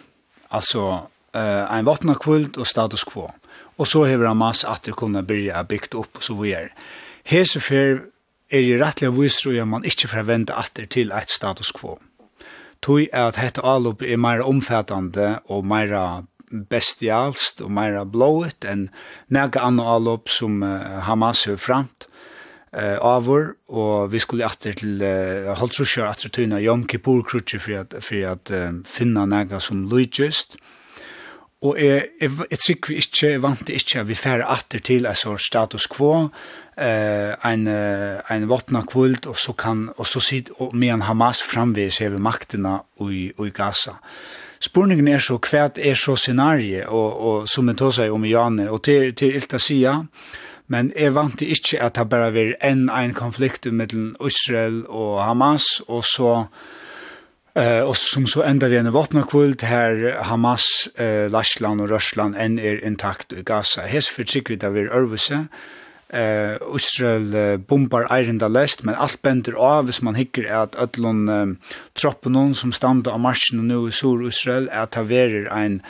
[0.53, 3.31] Altså, uh, en vattna kvult og status quo.
[3.79, 6.69] Og så har Hamas atter kunne byrja bygd opp og så vi er.
[7.25, 8.05] Hesefer
[8.53, 11.97] er i rettelig viser at man ikke forventer atter til et status quo.
[11.97, 12.10] Mm
[12.85, 18.89] tog at hette avlopp er meira omfattande og meira bestialst og meira blået enn
[19.31, 22.09] nega anna avlopp som uh, Hamas har framt
[22.75, 27.95] uh, avur, og vi skulle atter til uh, Holtrusjør atter til Jom Kippur-krutje for at,
[28.03, 30.59] for at uh, finna nega som lydgjøst.
[31.61, 32.59] Og jeg, jeg, jeg,
[32.89, 35.69] jeg, jeg, jeg, vi fer atter til jeg, jeg, jeg,
[36.01, 36.31] jeg,
[36.81, 37.67] eh en
[38.27, 42.83] en vattna kvult och så kan och så sit och med Hamas framvis över makterna
[43.11, 43.97] i i Gaza.
[44.61, 48.83] Spurningen är så kvärt är så scenarie och och som det tar om Janne och
[48.83, 50.07] till till Ilta Sia
[50.67, 55.65] men är vant inte at ha bara vil en en konflikt mellan Israel og Hamas,
[55.89, 56.47] og så
[57.55, 62.59] eh och som så ända vi en vapenakvult här Hamas eh Lashland och Ryssland än
[62.59, 63.83] är intakt i Gaza.
[63.83, 65.49] Hes förtryck vi där vi är
[66.13, 70.75] eh uh, Israel uh, bombar eirenda lest, men alt bender av hvis man hikker at
[70.75, 71.59] ötlun um,
[71.95, 75.83] troppen hon som standa av marsjen og nu i sur Israel er at haverer ein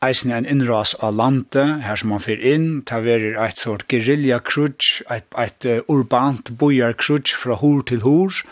[0.00, 5.02] eisen ein innras av landet, her som man fyr inn, taverer eit sort guerilla krutsch,
[5.10, 8.42] eit, eit uh, urbant bojar krutsch fra hor til hor,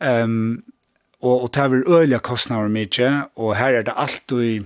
[0.00, 0.62] um,
[1.22, 4.58] og, og taver øyla kostnader mykje, og her er det alt i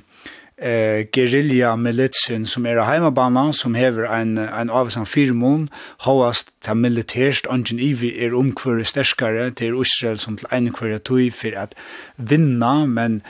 [0.58, 5.68] eh, guerilla militsen som er av som hever en, en avsan firmon,
[6.06, 11.30] hoast ta militærst, angen ivi er umkvør sterskare til Israel som til en kvar tui
[11.30, 11.74] for at
[12.16, 13.22] vinna, men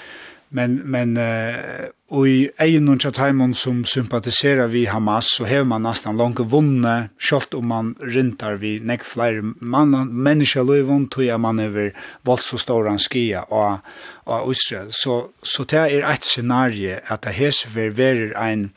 [0.57, 5.83] men men eh och i ein og Timon som sympatiserar vi Hamas så har man
[5.83, 9.91] nästan långt vunne skott om man rintar vi nek flyer man
[10.23, 11.91] människa löv to er man over
[12.23, 13.79] vald så stor han skia och
[14.25, 18.71] och Israel så så det är ett scenario att det hes ver ver en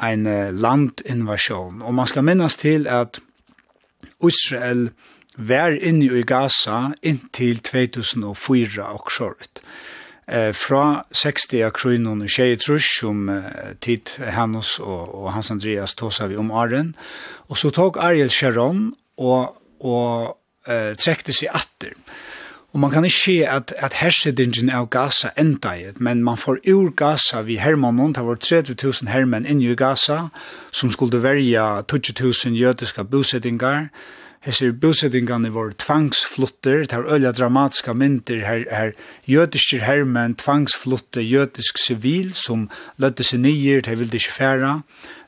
[0.00, 0.24] en
[0.60, 3.20] landinvasion och man ska minnas till att
[4.22, 4.90] Israel
[5.36, 9.60] var inne i Gaza inntil 2004 og skjort
[10.26, 15.50] eh, fra 60 av kronen og tjej trus som eh, tid Hannes og, og Hans
[15.54, 16.94] Andreas tåsa vi om Arjen.
[17.48, 20.36] Og så tog Ariel Sharon og, og
[20.68, 21.94] eh, trekte seg atter.
[22.76, 26.58] Og man kan ikke se at, at hersedingen av Gaza enda i, men man får
[26.68, 30.26] ur Gaza vi hermannen, det var 30 000 hermenn inn i Gaza,
[30.76, 33.88] som skulle verja 20 000 jødiske bosettingar,
[34.46, 38.44] hese bosettingarna var tvangsflutter, det var øyla dramatiska myndir.
[38.46, 38.92] Her, her
[39.26, 42.68] jødiske hermen tvangsflutte jødisk sivil som
[42.98, 44.80] lødde seg nyer, de ville ikke færa,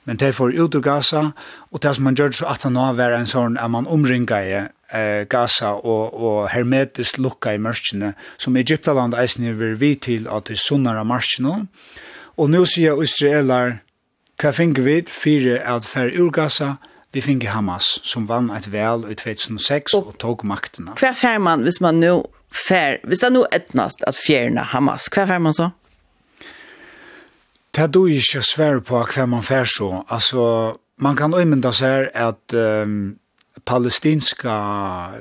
[0.05, 1.23] men de får ut ur Gaza,
[1.71, 4.39] og det som man gjør så at han har vært en sånn at man omringa
[4.41, 10.31] i eh, Gaza og, og hermetisk lukka i mørkene, som Egyptaland eisen er vi til
[10.31, 11.67] at det sunnare mørkene,
[12.39, 13.81] og nå sier israeler,
[14.39, 16.77] hva finner vi fire at fer ur Gaza,
[17.13, 20.97] vi finge Hamas, som vann et vel i 2006 og, og tog maktene.
[21.01, 22.19] Hva fer man hvis man nå
[22.53, 25.71] fer, hvis det nå etnast at fjerne Hamas, hva fer man så?
[27.73, 30.03] Det er du ikke svær på hva man fer så.
[30.11, 33.17] Altså, man kan øymynda seg at um,
[33.69, 34.55] palestinska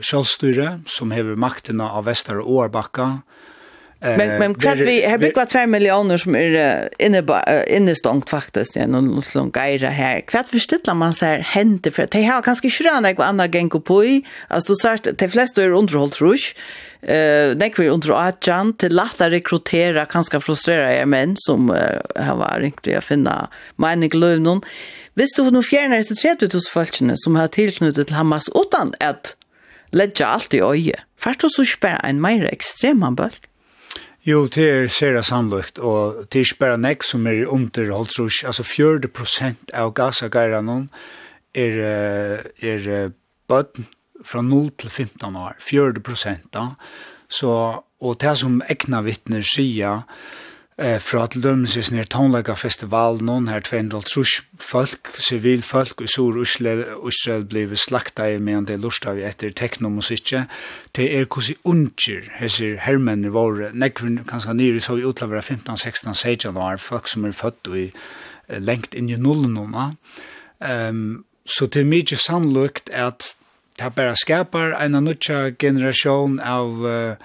[0.02, 3.10] sjølvstyre, som hever maktene av Vestar og Årbakka,
[4.00, 7.24] Men men kvart vi har blitt 2 miljoner som är inne
[7.68, 10.22] innestångt faktiskt ja någon sån geira här.
[10.22, 14.06] Kvart förstilla man så här hände för det har kanske skrön något annat genko på
[14.06, 14.26] i.
[14.48, 16.56] Alltså så att de flesta är underhåll trusch.
[17.02, 21.78] Eh det kvar under att jan till lätta rekrytera kanske frustrera er män som uh,
[22.16, 24.62] har varit riktigt att finna mening löv någon.
[25.14, 28.94] Visst du nu fjärnar det så tror du folkene som har tillknutet till Hamas utan
[29.00, 29.36] att
[29.92, 31.00] lägga allt i öje.
[31.20, 33.47] Fast du så spär en mer extrem bult.
[34.28, 38.42] Jo, det er sera sannløkt, og det er ikke bare nek som er under holdtrus,
[38.44, 40.90] altså 40 prosent av gasagæra noen
[41.56, 41.78] er,
[42.60, 43.14] er
[43.48, 43.88] bøtten
[44.28, 46.66] fra 0 til 15 år, 40 prosent da,
[47.32, 47.54] så,
[48.04, 50.04] og det som ekna vittner sier,
[50.78, 56.42] eh fra til dømes i snir tonleika festival non her 230 folk, sivilfolk i sur
[56.42, 60.46] Israel, Israel blei slakta i medan det lusta vi etter teknomusikje,
[60.96, 65.78] det er kosi unger, hesir hermenner var nekvin kanska nyr i sov i utlavera 15,
[65.78, 67.92] 16, 16 år, folk som er fött i
[68.60, 69.96] lengt inn i nullnona,
[70.62, 73.34] ehm så det er mykje sannlukt at
[73.80, 77.16] det bara skapar en nutja generation av uh,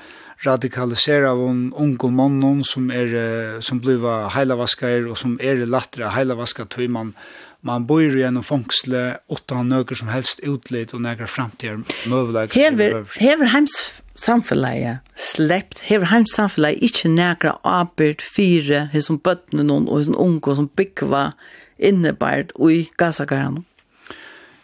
[0.45, 6.65] radikalisera av en ung mann som är som blir heilavaskar og som er lättare heilavaskar
[6.65, 7.15] tøy man
[7.63, 11.79] man bor i en fangsle åtta nøker som helst utlit og några framtida
[12.11, 13.77] møvelag Hever hever heims
[14.19, 20.11] samfellegi sleppt hever heims samfellegi ikkje nekra arbeid fire hos som bøttene noen og hos
[20.11, 21.31] som unge som byggva
[21.83, 23.63] innebært ui gassakaran.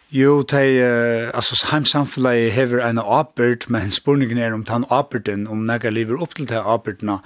[0.09, 5.67] Jo, de, uh, altså, heimsamfunnet hever en apert, men spurningen er om den aperten, om
[5.69, 7.19] nega lever opp til de apertene.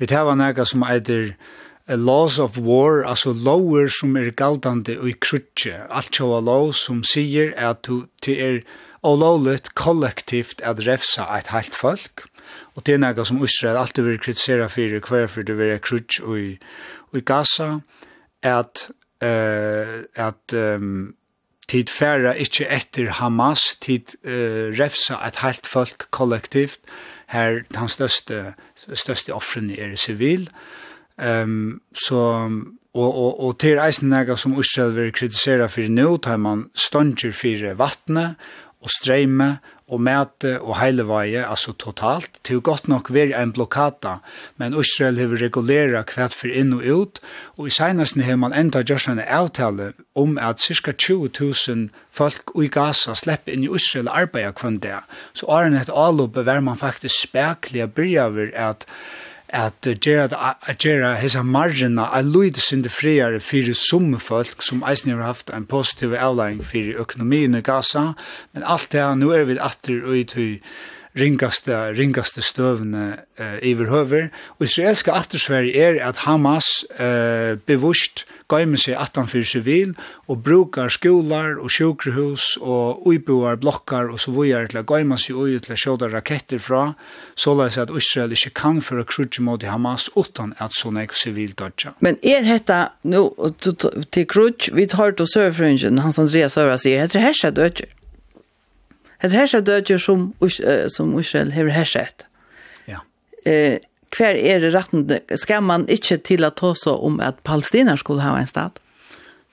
[0.00, 5.12] Vi tar nega som eitir uh, laws of war, altså lover som er galdande og
[5.12, 5.76] i krutje.
[5.92, 8.62] Alt sjåa lov som sier at du er
[9.04, 12.30] olovligt kollektivt at refsa eit heilt folk.
[12.72, 16.24] Og det er nega som Israel alltid vil kritisera fyrir hver fyrir det vil krutje
[16.24, 16.52] og i,
[17.12, 17.74] og i Gaza,
[18.40, 18.88] at,
[19.20, 21.12] uh, at um,
[21.72, 26.80] tid færa ikkje etter Hamas, tid uh, refsa et heilt folk kollektivt,
[27.32, 30.50] her den største, største offren er sivil,
[31.16, 32.20] um, så,
[32.92, 37.32] og, og, og til eisen nega som Israel vil kritisera fyrir nu, tar man stondjer
[37.32, 38.36] fyrir vattnet,
[38.82, 39.56] og streime
[39.92, 42.38] og mæte og heileveie, altså totalt.
[42.48, 44.14] Det er godt nok veri en blokkata,
[44.56, 47.20] men Israel har regulera kvært for inn og ut,
[47.58, 52.54] og i senesten har man enda gjort en avtale om at cirka 20 000 folk
[52.56, 55.04] i Gaza slipper inn i Israel arbeid hver dag.
[55.34, 58.86] Så åren et avlopp er man faktisk spekler bryr over at
[59.52, 65.12] at gera at gera hesa margina a luid sind friare fyrir sum folk sum eisini
[65.12, 68.14] har haft ein positiv outline fyrir økonomien i Gaza.
[68.54, 70.24] Men alt det nu er við atter og i
[71.18, 74.30] ringaste, ringaste støvene eh, iverhøver.
[74.58, 79.94] Og israelska attersvær er at Hamas eh, bevust gaimer seg attanfyr sivil
[80.30, 85.38] og brukar skolar og sjukrehus og uiboar blokkar og så vujar til å gaima seg
[85.38, 86.82] ui til å sjåda raketter fra,
[87.38, 91.56] såleis at Israel ikke kan for å krutje mot Hamas utan at sånn ek sivil
[91.56, 91.94] dodja.
[92.04, 93.30] Men er hetta, nu,
[93.62, 97.88] til krutje, vi tar til sørfrøyngen, Hans Andreas Søra sier, heter er hessa dodja.
[99.22, 102.24] Det här är dödjur som, uh, som Israel har härsett.
[102.84, 103.00] Ja.
[103.44, 103.78] Eh,
[104.18, 105.20] hver er det rettende?
[105.36, 108.80] Skal man ikke til å ta om at palestiner skulle ha en stat?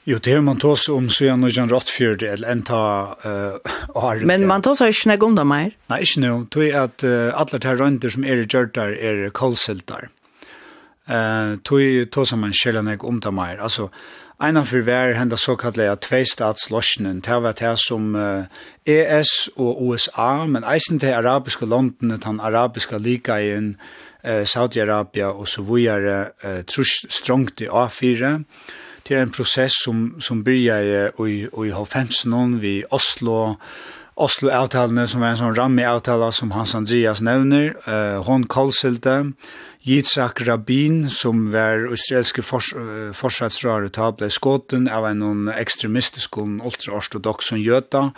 [0.10, 2.84] Jo, det har man tås om så gjerne John Rottfjord, eller en ta
[3.24, 4.24] uh, år.
[4.26, 5.76] Men man tås ikke noe om det mer?
[5.92, 6.48] Nei, ikke noe.
[6.50, 10.10] Det er at uh, alle de rønter som er i Gjørdar er kolseltar.
[11.06, 13.62] Uh, tog som man ikke noe om det mer.
[13.62, 13.92] Altså,
[14.40, 18.48] Einan fyrir vær henda såkallega tveistatslosjnen, det var det som uh,
[18.90, 23.76] ES og USA, men eisen til arabiske londene, den arabiske ligaen,
[24.24, 28.44] eh, Saudi-Arabia og så videre, eh, trus strongt i A4.
[29.08, 33.56] Det er en prosess som, som byrja i, i, i 90 vi Oslo,
[34.20, 39.34] Oslo-avtalene som er en sånn ramme-avtale som Hans Andreas nevner, eh, Hon Kolsilte,
[39.88, 43.88] Yitzhak Rabin, som var israelske fors uh, forsatsrar
[44.18, 48.10] ble skåten av en ekstremistisk og ultraorthodox som gjøta,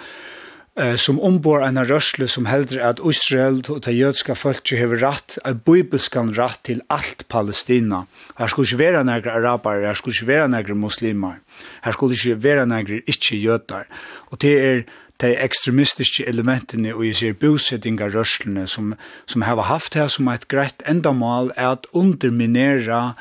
[0.77, 5.37] eh, som ombor en rørsle som heldur at Israel og det jødska folket har ratt,
[5.45, 8.05] en bibelskan ratt til alt Palestina.
[8.37, 11.39] Her skulle ikke være negre araber, her skulle ikke være negre muslimer,
[11.83, 13.87] her skulle ikke være negre ikke jøder.
[14.31, 14.83] Og det er
[15.21, 18.95] de ekstremistiske elementene og jeg ser bosettingar rørslene som,
[19.29, 23.13] som har haft her som et greit endamål er at underminera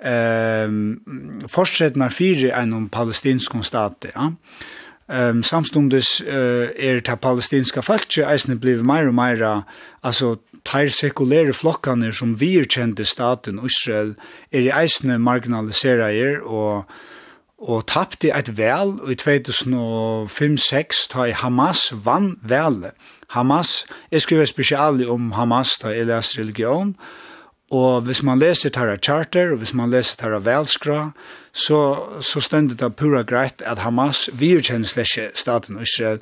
[0.00, 0.72] eh,
[1.52, 4.32] fortsettene fire enn palestinsk stat, ja.
[5.06, 9.50] Ehm um, samstundes uh, er ta palestinska falche eisne bliv meira og meira
[10.02, 10.36] altså
[10.66, 14.16] tær sekulære flokkarnir som vi er kjente staten Israel
[14.50, 16.90] er i eisne marginalisera er og
[17.58, 22.92] og tapte eit vel i 2005-6 ta i Hamas vann velet.
[23.32, 27.25] Hamas, jeg skriver spesiali om Hamas ta i religion, og
[27.74, 31.10] Og hvis man leser Tara Charter, og hvis man leser Tara Velskra,
[31.52, 36.20] så, så stender det pura greit at Hamas virkjenner slesje staten Israel,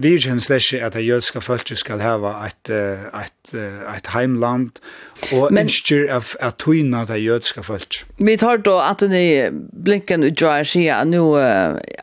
[0.00, 3.52] virkjenner slesje at det jødska folket skal hava et, et,
[3.92, 4.80] et heimland,
[5.32, 8.06] og Men, ønsker at, at tøyna det jødska folket.
[8.16, 9.12] Vi tar då at du
[9.84, 11.26] blinken utdrar sida, nå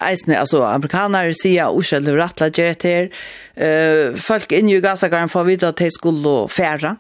[0.01, 3.09] eisne, altså amerikanere sida, Israel har rattla gjerret her,
[4.17, 6.95] folk inni i Gaza-garen får vite at de skulle færa,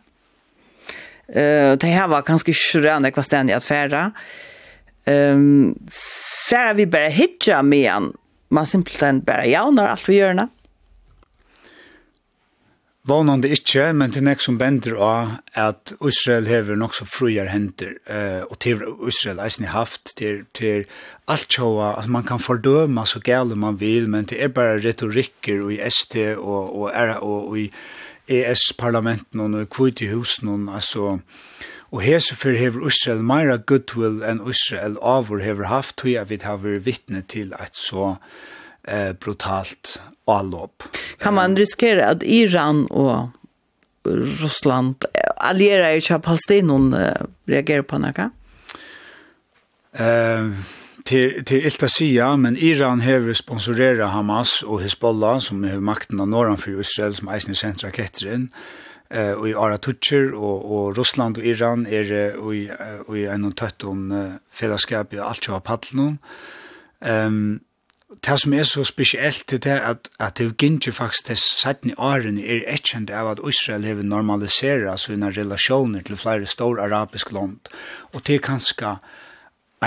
[1.27, 4.11] Eh det här var kanske skönt att vara ständigt att färra.
[5.05, 5.75] Ehm
[6.49, 8.13] färra vi bara hitja med en
[8.49, 10.47] man simpelthen bara jaunar allt vi gör.
[13.03, 17.97] Vånande ikkje, men til nek som bender av at Israel hever nok så frujar henter,
[18.07, 20.85] eh, og til Israel eisen haft, til, til
[21.27, 25.65] alt sjåa, altså man kan fordøma så gale man vil, men det er bare retorikker
[25.65, 27.67] og i ST og, og, og, og, og i
[28.33, 31.19] ES-parlamenten og kvitt i husen, altså,
[31.93, 36.79] Og hesefer hever Israel meira goodwill enn Israel avur hever haft, tog jeg vidt haver
[36.81, 38.15] vittne til et så
[38.87, 40.87] eh, brutalt allop.
[41.21, 43.29] Kan man riskere at Iran og
[44.09, 45.05] Russland
[45.37, 46.89] allierer ikke av Palestinon
[47.45, 48.31] reagerer på noe?
[49.93, 50.49] Eh...
[50.49, 56.19] Uh, till till Ilta Sia men Iran har sponsorerat Hamas och Hezbollah som har makten
[56.19, 58.49] av norran för Israel som eisen sentra ketterin
[59.09, 62.69] eh och i Ara Tutcher och och Ryssland och Iran är er, og i
[63.07, 66.19] och i en tätt om uh, fellesskap i allt jag pallen.
[67.01, 67.59] Ehm
[68.21, 72.45] det som er så spesielt til det at, at det gynner faktisk til sættene årene
[72.45, 77.57] er ekkjent av at Israel har normaliseret sine relasjoner til flere store arabiske land.
[78.13, 78.97] Og det er kanskje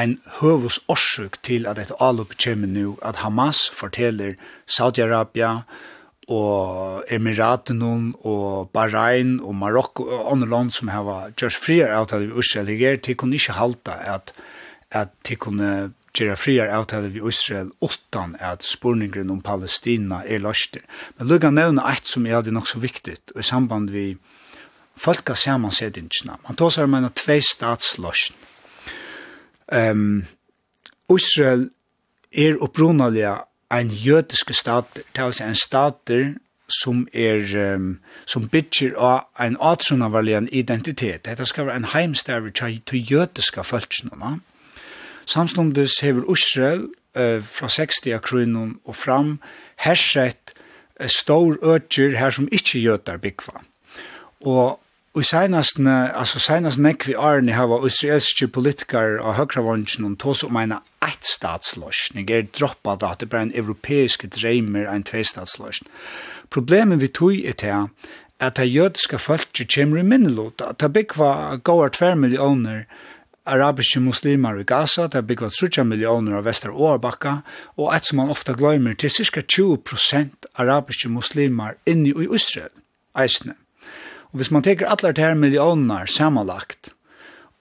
[0.03, 4.35] en høvus årsøk til at et alup kommer nu, at Hamas forteller
[4.67, 5.63] Saudi-Arabia
[6.29, 7.83] og Emiraten
[8.27, 12.97] og Bahrain og Marokko og andre land som har gjort friere avtaler vi Israel her,
[12.97, 14.35] de kunne ikke halte at,
[14.91, 20.83] at de kunne gjøre friere avtaler vi Israel utan at spurningren om Palestina er løster.
[21.19, 24.17] Men lukka nevne eit som er aldri nok så viktig, og i samband vi
[24.97, 26.41] folka samansettingsna.
[26.49, 28.46] Man tar seg om tvei statsløsning
[29.73, 30.25] Um,
[31.11, 31.71] Israel
[32.33, 33.37] er opprunalega
[33.71, 36.35] ein jødiske stat, det er en stater
[36.69, 41.25] som er um, som bitcher av ein atrunavarlian identitet.
[41.27, 44.41] Dette skal være en heimstæver til jødiska følelsene.
[45.27, 46.89] Samstundes hever Israel
[47.19, 49.39] uh, fra 60 av kronen og fram
[49.83, 50.55] hersett
[51.01, 53.63] uh, stor øtjer her som ikke jøtar byggva.
[54.47, 54.81] Og
[55.17, 60.59] Og senast, altså senast nekk vi arne hava israelske politikar og høyrevansjen og tås om
[60.61, 65.89] eina eittstatsløsning er droppa da det er bare en europeisk dreimer en tveistatsløsning.
[66.53, 67.89] Problemet vi tog er til
[68.45, 72.85] at det jødiske folket kommer i minnelota, det byggva gåar tver millioner
[73.47, 77.39] arabiske muslimar i Gaza, det byggva 30 millioner av Vestra Årbakka,
[77.81, 79.81] og et som man ofta gløymer til cirka 20
[80.61, 82.75] arabiske muslimar inni i Israel,
[83.17, 83.57] eisne.
[84.37, 86.91] Og hvis man teker allar her millionar samanlagt,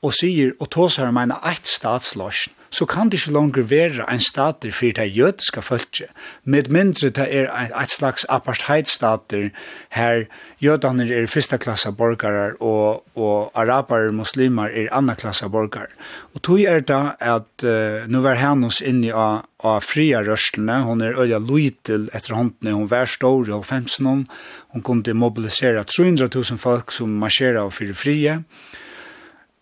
[0.03, 4.73] og sier, og tåsar meina eit statslåsn, så kan det ikke langer være en stater
[4.75, 6.11] for det jødiske folket,
[6.43, 7.47] med mindre det er
[7.81, 9.49] et slags apartheidstater
[9.95, 10.25] her
[10.59, 15.87] jødene er første klasse borgere og, og araber og muslimer er andre klasse borgere.
[16.35, 20.81] Og tog er det at uh, nå var han oss inne av, av fria rørslene,
[20.87, 24.25] hun er øye loitel etter håndene, hun var stor i 50
[24.75, 28.35] hun kunne mobilisere 300 000 folk som marsjerer av fire frie.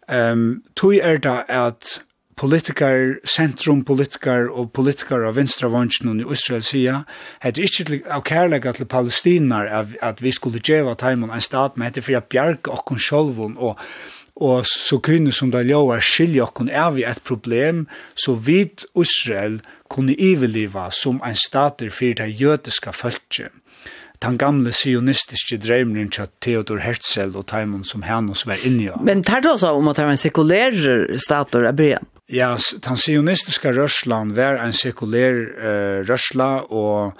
[0.07, 1.99] Um, tog er det at
[2.39, 7.03] politikar, sentrum politikar og politikar av vinstra vansjen i Israel sida,
[7.43, 11.89] hette ikkje av kærlega til palestinar at, at vi skulle djeva taimon en stat, men
[11.89, 13.79] hette for at bjarg okkon sjolvun og
[14.41, 19.59] og så kunne som det lovar skilja okkon er vi et problem, så vid Israel
[19.93, 23.51] kunne iveliva som ein stater fyrir det jødiska fölkje.
[24.23, 29.03] Den gamle sionistiske dreimeren til Theodor Herzl og Taimon som hann var inni av.
[29.03, 30.73] Men tar du også om at det var en sekulær
[31.19, 32.12] stater av brygjant?
[32.31, 37.17] Ja, den sionistiske rørslan var en sekulær uh, rørsla og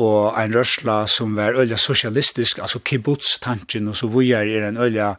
[0.00, 5.12] og ein rørsla som var ølja sosialistisk, altså kibbutz-tanken, og så vujar er en ølja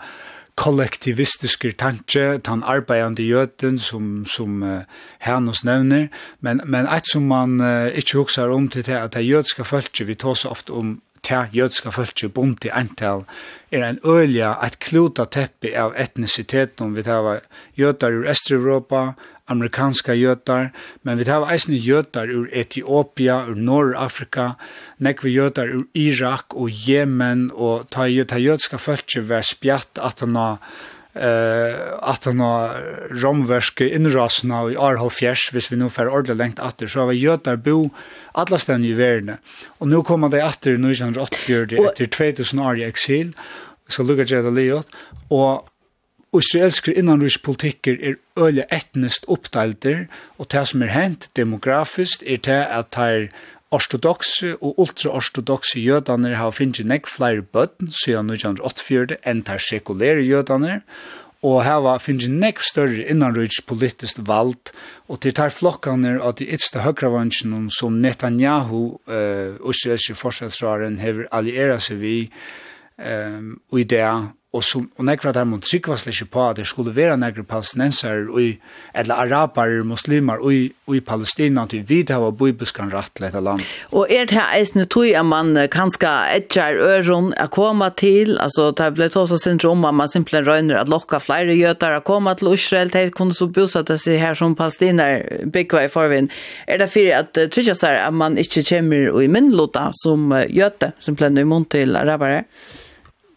[0.58, 4.82] kollektivistisk tanke, tan arbeidande jøten som, som uh,
[5.20, 6.10] Hanus nevner,
[6.42, 10.08] men, men et som man uh, ikke husker om til det, at det jødiske folket,
[10.08, 13.24] vi tar så ofte om til jødska følse bunt i ental
[13.72, 17.42] er en ølja et kluta teppi av etnisiteten vi tar
[17.80, 19.14] jødar ur Østeuropa,
[19.48, 20.72] amerikanska jødar,
[21.04, 24.54] men vi tar eisne jødar ur Etiopia, ur Norr-Afrika,
[25.00, 30.38] nekve jødar ur Irak og Yemen, og ta jødska følse var spjatt at han
[31.16, 32.70] eh att han har
[33.12, 37.56] romverske inrasna i Arhol fjärs hvis vi nu får ordla lengt atter så var jötar
[37.56, 37.90] bo
[38.32, 39.38] alla stän i världen
[39.68, 43.34] och nu kommer de atter nu känner att det efter 2000 år i exil
[43.88, 44.88] så lukar det Leot
[45.30, 45.70] och
[46.34, 50.08] Israelsk innanrikspolitikker er øye etnest oppdelter,
[50.38, 53.28] og det som er hent demografiskt er det at det er
[53.74, 60.82] ortodoxe og ultraortodoxe jødene har finnet nekk flere bøtten siden 1984 enn tar sekulære jødene,
[61.44, 64.72] og hava finnes nekk større innanrøyds politisk vald,
[65.12, 71.84] og til tar flokkene av de ytste høyrevansjen som Netanyahu, uh, israelske forsvarsraren, hever allieret
[71.84, 72.16] seg vi
[72.96, 74.06] um, og i det
[74.54, 78.58] og som og nekra der mun tryggvast på at det skulle vera nekra palestinensar og
[78.94, 83.62] eller arabar muslimar og og Palestina til vid hava bibelskan rett leta land.
[83.96, 88.90] Og er det eisne tøy at man kanska etjar øron a koma til, altså ta
[88.92, 92.92] blei tosa syndrom at man simpelthen røyner at lokka flere jøtar at koma til Israel
[92.92, 95.24] det kunne så bosette seg her som palestinar
[95.54, 96.30] byggva i forvin.
[96.68, 100.92] Er det fyrir at tryggast seg at man ikkje kjemmer og i minnlota som jøte,
[101.00, 102.44] simpelthen i mun til arabarer?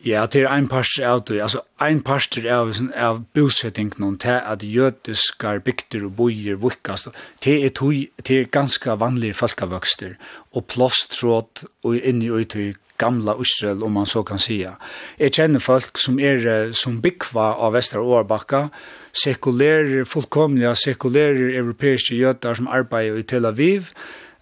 [0.05, 4.37] Ja, det er ein parster av det, altså ein parster av, av bosetting noen til
[4.37, 7.09] at jødiske bygder og bojer vukkast,
[7.45, 10.19] det er, tog, det er ganske vanlige folkevøkster,
[10.53, 14.75] og plåstråd og inni ut i gamla Israel, om man så kan sija.
[15.19, 18.67] Jeg kjenner folk som er som byggva av Vestra Årbakka,
[19.17, 23.93] sekulære, fullkomliga sekulære europeiske jøder som arbeider i Tel Aviv,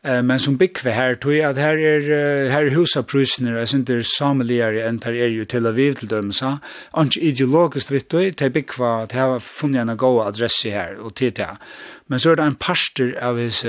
[0.05, 4.03] Eh men som bikve här tror jag att här är här är husaprysner är inte
[4.05, 6.59] sameligare än där är ju till Aviv till dem så
[6.91, 11.15] anch ideologiskt vet du det bikva att här har funnit en god adress här och
[11.15, 11.59] titta.
[12.07, 13.65] Men så är det en pastor av his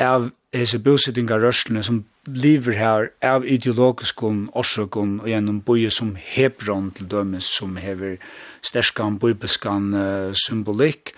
[0.00, 6.90] av his bosättningar rörelsen som lever här av ideologisk orsaker och genom boje som Hebron
[6.90, 8.18] till dem som hever
[8.60, 11.14] stärskan bibelskan uh, symbolik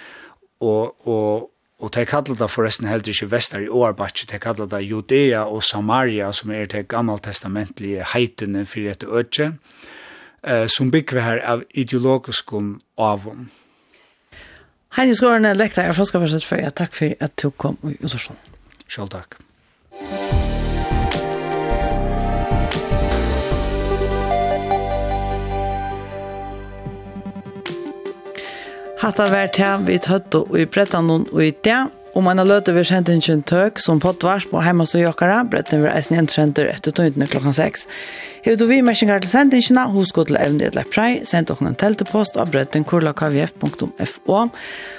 [0.59, 4.83] och och Og de kallar det forresten heller ikke Vestar i Åarbatje, de kallar det
[4.83, 9.53] Judea og Samaria, som er det gammaltestamentlige heitene for dette øtje,
[10.43, 12.53] eh, som bygger her av ideologisk
[12.99, 13.49] avum.
[14.97, 16.05] Heidi Skårene, lektar jeg fra
[16.47, 16.74] for jeg.
[16.74, 18.37] Takk for at du kom og utårsson.
[18.89, 19.39] Selv takk.
[19.93, 20.57] Takk.
[28.99, 31.78] Hatta vært her vi tøtt og i brettan og i det.
[32.16, 35.44] Og man har løte vi kjent en tøk som pottvars på hjemme som jokkere.
[35.46, 37.86] brettan vi eisen jentrenter etter tøyntene klokken 6.
[38.42, 41.20] Hevet og vi mersinger til sendingene, hos gå til evne et lepprei.
[41.28, 44.42] Send dere en teltepost av bretten kurlakvf.fo.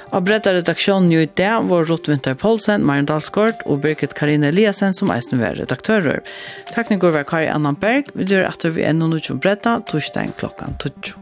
[0.10, 4.96] Av brettet redaksjonen jo i det var Rotvinter Poulsen, Maren Dalsgård og Birgit Karine Eliasen
[4.96, 6.24] som eisen var redaktører.
[6.72, 8.14] Takk var Kari Annanberg.
[8.16, 11.19] Vi gjør at vi er noen utgjør brettet torsdag klokken 12.